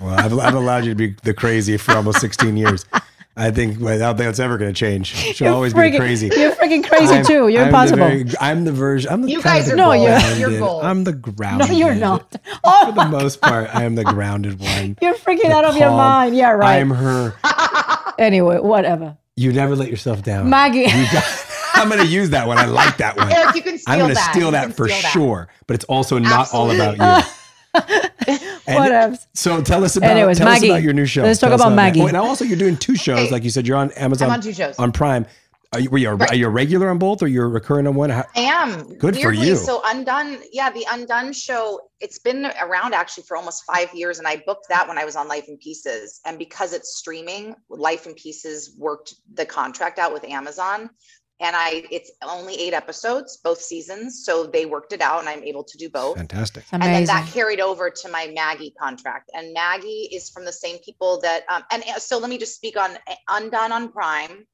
[0.00, 2.86] Well, I've, I've allowed you to be the crazy for almost 16 years.
[3.36, 5.06] I think well, I don't think that's ever going to change.
[5.08, 6.30] She'll You're always be freaking- the crazy.
[6.36, 7.48] you're freaking crazy I'm- too.
[7.48, 7.96] You're I'm the impossible.
[7.96, 9.10] very- I'm the version.
[9.12, 10.84] I'm the you guys are No, you're- you're gold.
[10.84, 11.68] I'm the grounded.
[11.70, 12.30] No, you're not.
[12.84, 14.96] For the most part, I am the grounded one.
[15.02, 16.36] You're freaking the out of your mind.
[16.36, 16.76] Yeah, right.
[16.78, 17.34] I'm her.
[18.18, 19.16] Anyway, whatever.
[19.40, 20.50] You never let yourself down.
[20.50, 20.80] Maggie.
[20.80, 22.58] You got- I'm going to use that one.
[22.58, 23.32] I like that one.
[23.32, 25.12] Eric, you can steal I'm going to steal that for steal that.
[25.12, 25.48] sure.
[25.66, 27.02] But it's also not all about you.
[27.02, 27.22] Uh,
[28.66, 29.16] what Whatever.
[29.32, 30.68] So tell us about Anyways, tell us Maggie.
[30.68, 31.22] about your new show.
[31.22, 32.02] Let's talk Tell us about Maggie.
[32.02, 33.18] Oh, and also you're doing two shows.
[33.18, 33.30] Okay.
[33.30, 34.28] Like you said, you're on Amazon.
[34.28, 34.78] I'm on two shows.
[34.78, 35.24] On Prime.
[35.72, 37.94] Are you, were you, a, are you a regular on both or you're recurring on
[37.94, 38.10] one?
[38.10, 38.92] How, I am.
[38.96, 39.54] Good for you.
[39.54, 44.18] So Undone, yeah, the Undone show, it's been around actually for almost five years.
[44.18, 46.20] And I booked that when I was on Life in Pieces.
[46.26, 50.90] And because it's streaming, Life in Pieces worked the contract out with Amazon.
[51.38, 54.24] And I it's only eight episodes, both seasons.
[54.24, 56.16] So they worked it out and I'm able to do both.
[56.16, 56.64] Fantastic.
[56.72, 59.30] And then that carried over to my Maggie contract.
[59.34, 62.56] And Maggie is from the same people that, um, and uh, so let me just
[62.56, 64.46] speak on uh, Undone on Prime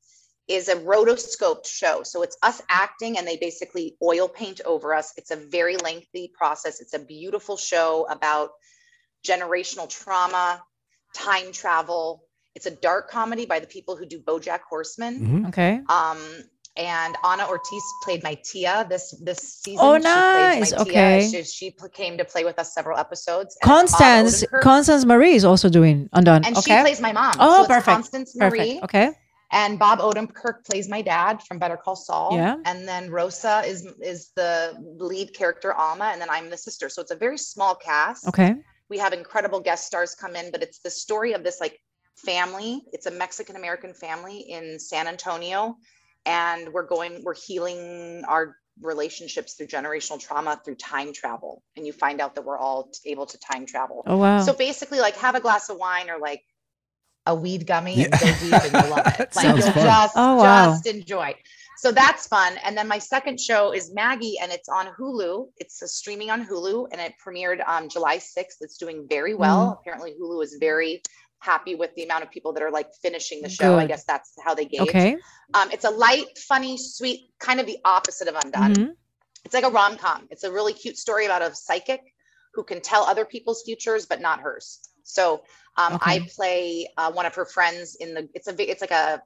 [0.48, 2.02] is a rotoscoped show.
[2.04, 5.12] So it's us acting and they basically oil paint over us.
[5.16, 6.80] It's a very lengthy process.
[6.80, 8.50] It's a beautiful show about
[9.26, 10.62] generational trauma,
[11.14, 12.22] time travel.
[12.54, 15.20] It's a dark comedy by the people who do Bojack Horseman.
[15.44, 15.48] Mhm.
[15.48, 15.80] Okay.
[15.88, 16.18] Um,
[16.78, 19.80] and Anna Ortiz played my Tia this this season.
[19.82, 20.70] Oh, She my nice.
[20.70, 20.80] Tia.
[20.82, 21.28] Okay.
[21.32, 23.56] She, she pl- came to play with us several episodes.
[23.62, 26.44] and Constance Constance Marie is also doing Undone.
[26.44, 26.76] and okay.
[26.76, 27.32] she plays my mom.
[27.40, 27.86] Oh, So it's perfect.
[27.86, 28.58] Constance Marie.
[28.80, 28.84] Perfect.
[28.84, 29.10] Okay.
[29.52, 32.34] And Bob Odenkirk plays my dad from Better Call Saul.
[32.34, 32.56] Yeah.
[32.64, 36.88] And then Rosa is is the lead character Alma, and then I'm the sister.
[36.88, 38.26] So it's a very small cast.
[38.28, 38.56] Okay.
[38.88, 41.80] We have incredible guest stars come in, but it's the story of this like
[42.16, 42.82] family.
[42.92, 45.76] It's a Mexican American family in San Antonio,
[46.24, 51.62] and we're going, we're healing our relationships through generational trauma through time travel.
[51.76, 54.02] And you find out that we're all able to time travel.
[54.06, 54.40] Oh, wow.
[54.40, 56.42] So basically, like have a glass of wine or like
[57.26, 59.34] a weed gummy and go deep and you'll love it.
[59.36, 59.74] Like you'll fun.
[59.84, 60.66] just Oh, wow.
[60.72, 61.34] just enjoy.
[61.78, 62.54] So that's fun.
[62.64, 65.48] And then my second show is Maggie, and it's on Hulu.
[65.58, 68.56] It's a streaming on Hulu, and it premiered um, July 6th.
[68.62, 69.72] It's doing very well.
[69.74, 69.80] Mm.
[69.80, 71.02] Apparently, Hulu is very
[71.40, 73.76] happy with the amount of people that are like finishing the show.
[73.76, 74.80] I guess that's how they gauge.
[74.80, 75.16] Okay.
[75.52, 78.74] Um, it's a light, funny, sweet, kind of the opposite of Undone.
[78.74, 78.88] Mhm.
[79.44, 80.26] It's like a rom com.
[80.30, 82.00] It's a really cute story about a psychic
[82.54, 84.80] who can tell other people's futures, but not hers.
[85.02, 85.42] So
[85.78, 88.28] um, I play uh, one of her friends in the.
[88.34, 88.70] It's a.
[88.70, 89.22] It's like a.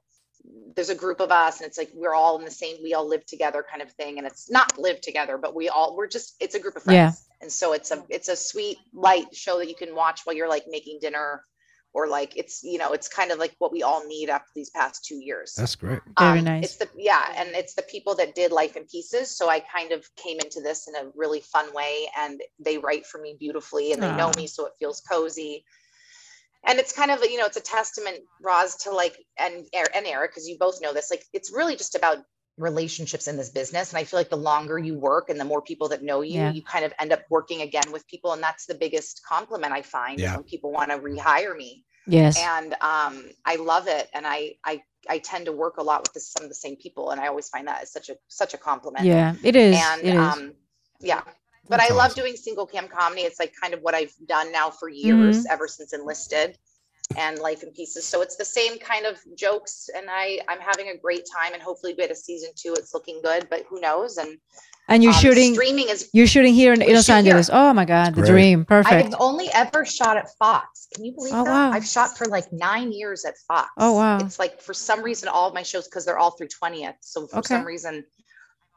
[0.75, 2.77] There's a group of us, and it's like we're all in the same.
[2.83, 4.17] We all live together, kind of thing.
[4.17, 5.95] And it's not live together, but we all.
[5.95, 6.35] We're just.
[6.39, 6.95] It's a group of friends.
[7.29, 7.43] Yeah.
[7.43, 8.03] And so it's a.
[8.09, 11.43] It's a sweet, light show that you can watch while you're like making dinner,
[11.93, 12.63] or like it's.
[12.63, 15.53] You know, it's kind of like what we all need after these past two years.
[15.55, 15.99] That's great.
[16.19, 16.63] Very Um, nice.
[16.65, 19.37] It's the yeah, and it's the people that did Life in Pieces.
[19.37, 23.05] So I kind of came into this in a really fun way, and they write
[23.05, 24.37] for me beautifully, and they know Ah.
[24.39, 25.63] me, so it feels cozy.
[26.67, 30.05] And it's kind of you know it's a testament, Roz, to like and Er- and
[30.05, 31.09] Eric, because you both know this.
[31.11, 32.17] Like it's really just about
[32.57, 35.61] relationships in this business, and I feel like the longer you work and the more
[35.61, 36.51] people that know you, Yeah.
[36.51, 39.81] you kind of end up working again with people, and that's the biggest compliment I
[39.81, 40.35] find Yeah.
[40.35, 42.37] when people want to rehire me Yes.
[42.37, 44.09] and um, I love it.
[44.13, 46.75] And I, I, I tend to work a lot with the, some of the same
[46.75, 49.05] people, and I always find that is such a such a compliment.
[49.05, 49.75] Yeah, it is.
[49.77, 50.19] And it is.
[50.19, 50.53] um,
[50.99, 51.21] yeah,
[51.71, 52.23] but That's I love awesome.
[52.23, 53.21] doing single cam comedy.
[53.21, 55.53] It's like kind of what I've done now for years, Mm-hmm.
[55.53, 56.57] ever since enlisted
[57.17, 58.05] and Life in Pieces.
[58.05, 61.61] So it's the same kind of jokes, and I I'm having a great time, and
[61.61, 62.73] hopefully we get a season two.
[62.77, 64.17] It's looking good, but who knows?
[64.17, 64.37] And
[64.89, 65.53] and you're um, shooting.
[65.53, 67.17] streaming is You're shooting here in, Los shoot here.
[67.17, 67.49] Angeles.
[67.51, 68.31] Oh my God, the Great.
[68.31, 68.65] dream.
[68.65, 69.13] Perfect.
[69.13, 70.87] I've only ever shot at Fox.
[70.93, 71.49] Can you believe Oh, that?
[71.49, 71.71] wow.
[71.71, 73.69] I've shot for like nine years at Fox.
[73.77, 74.19] Oh, wow.
[74.19, 76.95] It's like for some reason all of my shows because they're all through 20th.
[77.01, 77.55] So for Okay.
[77.55, 78.03] some reason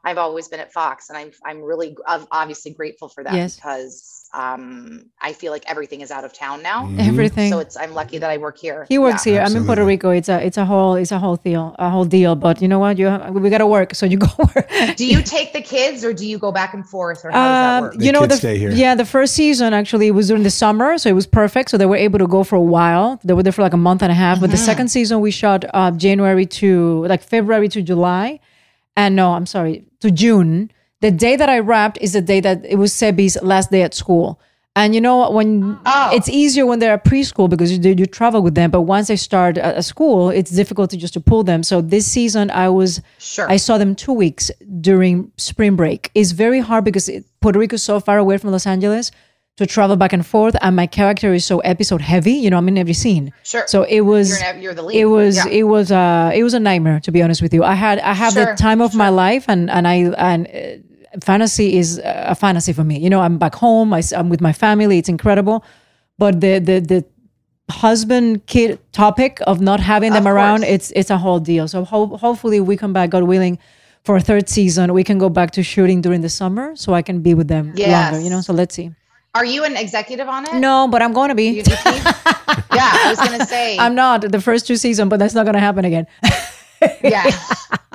[0.07, 1.89] I've always been at Fox and I'm I'm really
[2.31, 3.55] obviously grateful for that Yes.
[3.55, 6.79] because um I feel like everything is out of town now.
[6.99, 7.49] Everything.
[7.51, 8.85] So it's I'm lucky that I work here.
[8.89, 9.33] He works Yeah.
[9.33, 9.41] here.
[9.45, 10.09] I'm in Puerto Rico.
[10.19, 12.35] It's a it's a whole it's a whole deal a whole deal.
[12.35, 12.97] But you know what?
[12.99, 14.69] You have, we got to work, so you go work.
[14.95, 17.59] Do you take the kids or do you go back and forth or how does
[17.63, 17.93] that Um, work?
[17.97, 18.71] The you know, kids the, stay here.
[18.71, 21.69] yeah, the first season actually was during the summer, so it was perfect.
[21.71, 23.19] So they were able to go for a while.
[23.23, 24.39] They were there for like a month and a half.
[24.41, 24.65] But the Mm-hmm.
[24.71, 28.39] second season we shot uh, January to like February to July,
[28.95, 30.71] and no, I'm sorry, to June.
[31.01, 33.93] The day that I wrapped is the day that it was Sebi's last day at
[33.93, 34.39] school.
[34.77, 36.09] And you know when Oh.
[36.13, 39.15] it's easier when they're at preschool because you, you travel with them, but once they
[39.15, 41.63] start at, at school, it's difficult to just to pull them.
[41.63, 43.49] So this season I was Sure.
[43.49, 46.11] I saw them two weeks during spring break.
[46.13, 49.11] It's very hard because it, Puerto Rico is so far away from Los Angeles
[49.57, 52.33] to travel back and forth, and my character is so episode heavy.
[52.33, 53.31] You know, I'm in every scene.
[53.43, 53.63] Sure.
[53.67, 54.29] So it was.
[54.29, 55.37] You're an- you're the lead, It was.
[55.37, 55.47] yeah.
[55.47, 55.91] It was.
[55.91, 57.63] Uh, it was a nightmare to be honest with you.
[57.63, 57.99] I had.
[57.99, 60.47] I have Sure, the time of my life, and and I and.
[60.47, 60.81] Uh,
[61.23, 64.51] fantasy is a fantasy for me you know i'm back home I, am with my
[64.51, 65.63] family it's incredible
[66.17, 67.05] but the the the
[67.69, 72.17] husband kid topic of not having them around it's it's a whole deal so ho-
[72.17, 73.57] hopefully we come back god willing
[74.03, 77.01] for a third season we can go back to shooting during the summer so i
[77.01, 78.11] can be with them Yes.
[78.11, 78.91] longer you know so let's see
[79.35, 80.55] Are you an executive on it?
[80.55, 81.47] no but i'm going to be
[82.79, 85.53] yeah, I was gonna say i'm not the first two seasons but that's not going
[85.55, 86.07] to happen again
[87.03, 87.25] yeah.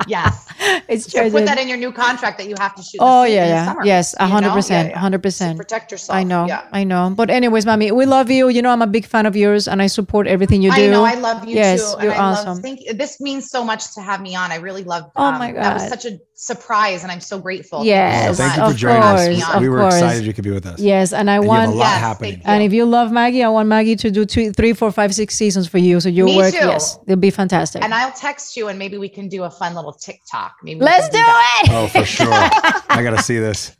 [0.08, 0.46] Yes.
[0.88, 2.98] it's So true put that- in your new contract that you have to shoot.
[3.00, 5.58] Oh yeah, yeah, summer, yes, hundred percent, hundred percent.
[5.58, 6.16] Protect yourself.
[6.16, 6.64] I know, Yeah.
[6.72, 7.12] I know.
[7.14, 8.48] But anyways, mommy, we love you.
[8.48, 10.84] You know, I'm a big fan of yours, and I support everything you do.
[10.84, 11.04] I know.
[11.04, 12.02] I love you yes, too.
[12.02, 12.54] you're awesome.
[12.54, 12.94] Love, thank you.
[12.94, 14.50] This means so much to have me on.
[14.50, 15.04] I really love.
[15.16, 17.84] Oh my god, That was such a surprise, and I'm so grateful.
[17.84, 19.26] Yes, Thank you for joining us.
[19.28, 19.94] course, We- We were course.
[19.94, 20.80] excited you could be with us.
[20.80, 22.32] Yes, and I And you have want a lot Yes, happening.
[22.34, 22.40] you.
[22.44, 25.34] And if you love Maggie, I want Maggie to do two, three, four, five, six
[25.36, 26.00] seasons for you.
[26.00, 26.66] So your Me work, too.
[26.66, 27.84] yes, it'll be fantastic.
[27.84, 30.52] And I'll text you, and maybe we can do a fun little TikTok.
[30.62, 31.62] Maybe Let's can do that.
[31.66, 31.70] it.
[31.72, 32.32] Oh, for sure.
[32.90, 33.76] I got to see this.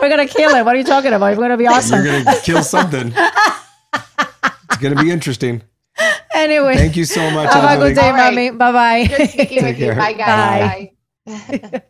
[0.00, 0.64] We're gonna kill it.
[0.64, 1.32] What are you talking about?
[1.32, 2.04] It's gonna be awesome.
[2.04, 3.12] You're going to kill something.
[3.14, 5.62] It's going to be interesting.
[6.34, 8.34] anyway, Thank you so much, Have a good day, All right.
[8.34, 8.50] mommy.
[8.50, 9.04] Bye bye.
[9.06, 9.86] Good speaking Take with you.
[9.86, 9.96] care.
[9.96, 10.60] Bye, guys.
[10.60, 10.91] Bye.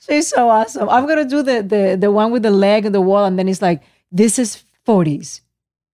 [0.00, 0.88] She's so awesome.
[0.88, 3.48] I'm gonna do the the the one with the leg and the wall, and then
[3.48, 5.42] it's like, this is 40s.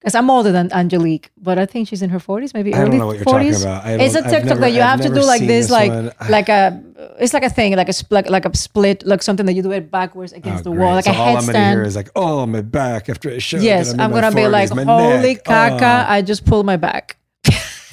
[0.00, 2.88] Because I'm older than Angelique, but I think she's in her 40s, maybe I don't
[2.88, 3.52] early know what you're 40s.
[3.55, 3.84] talking about.
[3.86, 5.90] I it's a TikTok never- that you I've have to do like this, this like
[5.90, 6.12] one.
[6.28, 6.82] like a.
[7.18, 9.72] It's like a thing, like a split, like a split, like something that you do
[9.72, 11.70] it backwards oh, against Oh, the wall, like so a all I'm gonna headstand.
[11.72, 13.57] hear is like, oh, my back after a show.
[13.57, 15.44] yes, I'm, in my gonna be like, holy neck.
[15.44, 16.05] caca!
[16.07, 17.16] Oh, I just pulled my back.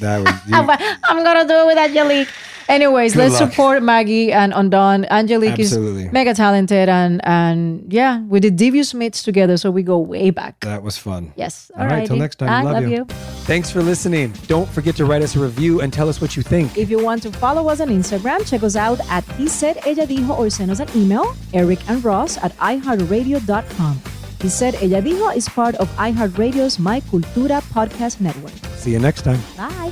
[0.01, 0.70] that would, you- I'm,
[1.05, 2.28] I'm gonna do it with Angelique.
[2.72, 3.51] Anyways, Good let's luck.
[3.51, 5.05] support Maggie and Undone.
[5.11, 6.05] Angelique Absolutely.
[6.05, 10.30] is mega talented, and and yeah, we did Devious Maids together, so we go way
[10.32, 10.59] back.
[10.61, 11.34] that was fun.
[11.36, 11.69] Yes.
[11.78, 12.49] All right, till next time.
[12.49, 12.89] I love, love you.
[12.89, 13.05] you.
[13.51, 14.34] Thanks for listening.
[14.47, 16.78] Don't forget to write us a review and tell us what you think.
[16.78, 20.07] If you want to follow us on Instagram, check us out at He Said Ella
[20.07, 24.01] Dijo or send us an email, Eric and Ross at iHeartRadio.com.
[24.41, 28.53] He Said Ella Dijo is part of iHeartRadio's My Cultura podcast network.
[28.78, 29.39] See you next time.
[29.57, 29.91] Bye.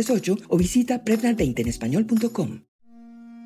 [0.00, 2.60] 1-855-213-2138 o visita Prevnar20 en español.com.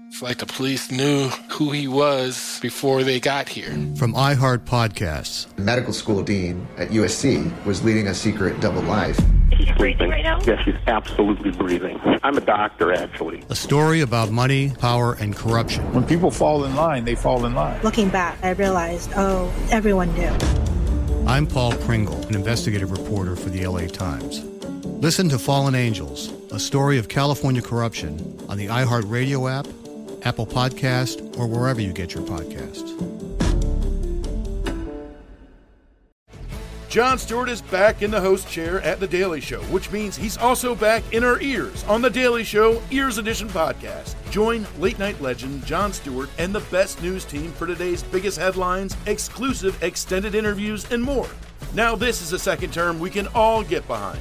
[0.08, 3.72] It's like the police knew who he was before they got here.
[3.96, 5.48] From iHeart Podcasts.
[5.58, 9.18] Medical school dean at USC was leading a secret double life.
[9.56, 10.38] She's breathing right now?
[10.46, 11.98] Yes, she's absolutely breathing.
[12.22, 13.42] I'm a doctor, actually.
[13.50, 15.82] A story about money, power, and corruption.
[15.92, 17.80] When people fall in line, they fall in line.
[17.82, 20.30] Looking back, I realized, oh, everyone knew.
[21.26, 24.44] I'm Paul Pringle, an investigative reporter for the LA Times.
[25.00, 29.66] Listen to Fallen Angels, a story of California corruption on the iHeartRadio app,
[30.26, 32.90] Apple Podcast, or wherever you get your podcasts.
[36.88, 40.38] Jon Stewart is back in the host chair at The Daily Show, which means he's
[40.38, 44.14] also back in our ears on The Daily Show Ears Edition podcast.
[44.30, 48.96] Join late night legend Jon Stewart and the best news team for today's biggest headlines,
[49.06, 51.28] exclusive extended interviews, and more.
[51.74, 54.20] Now, this is a second term we can all get behind.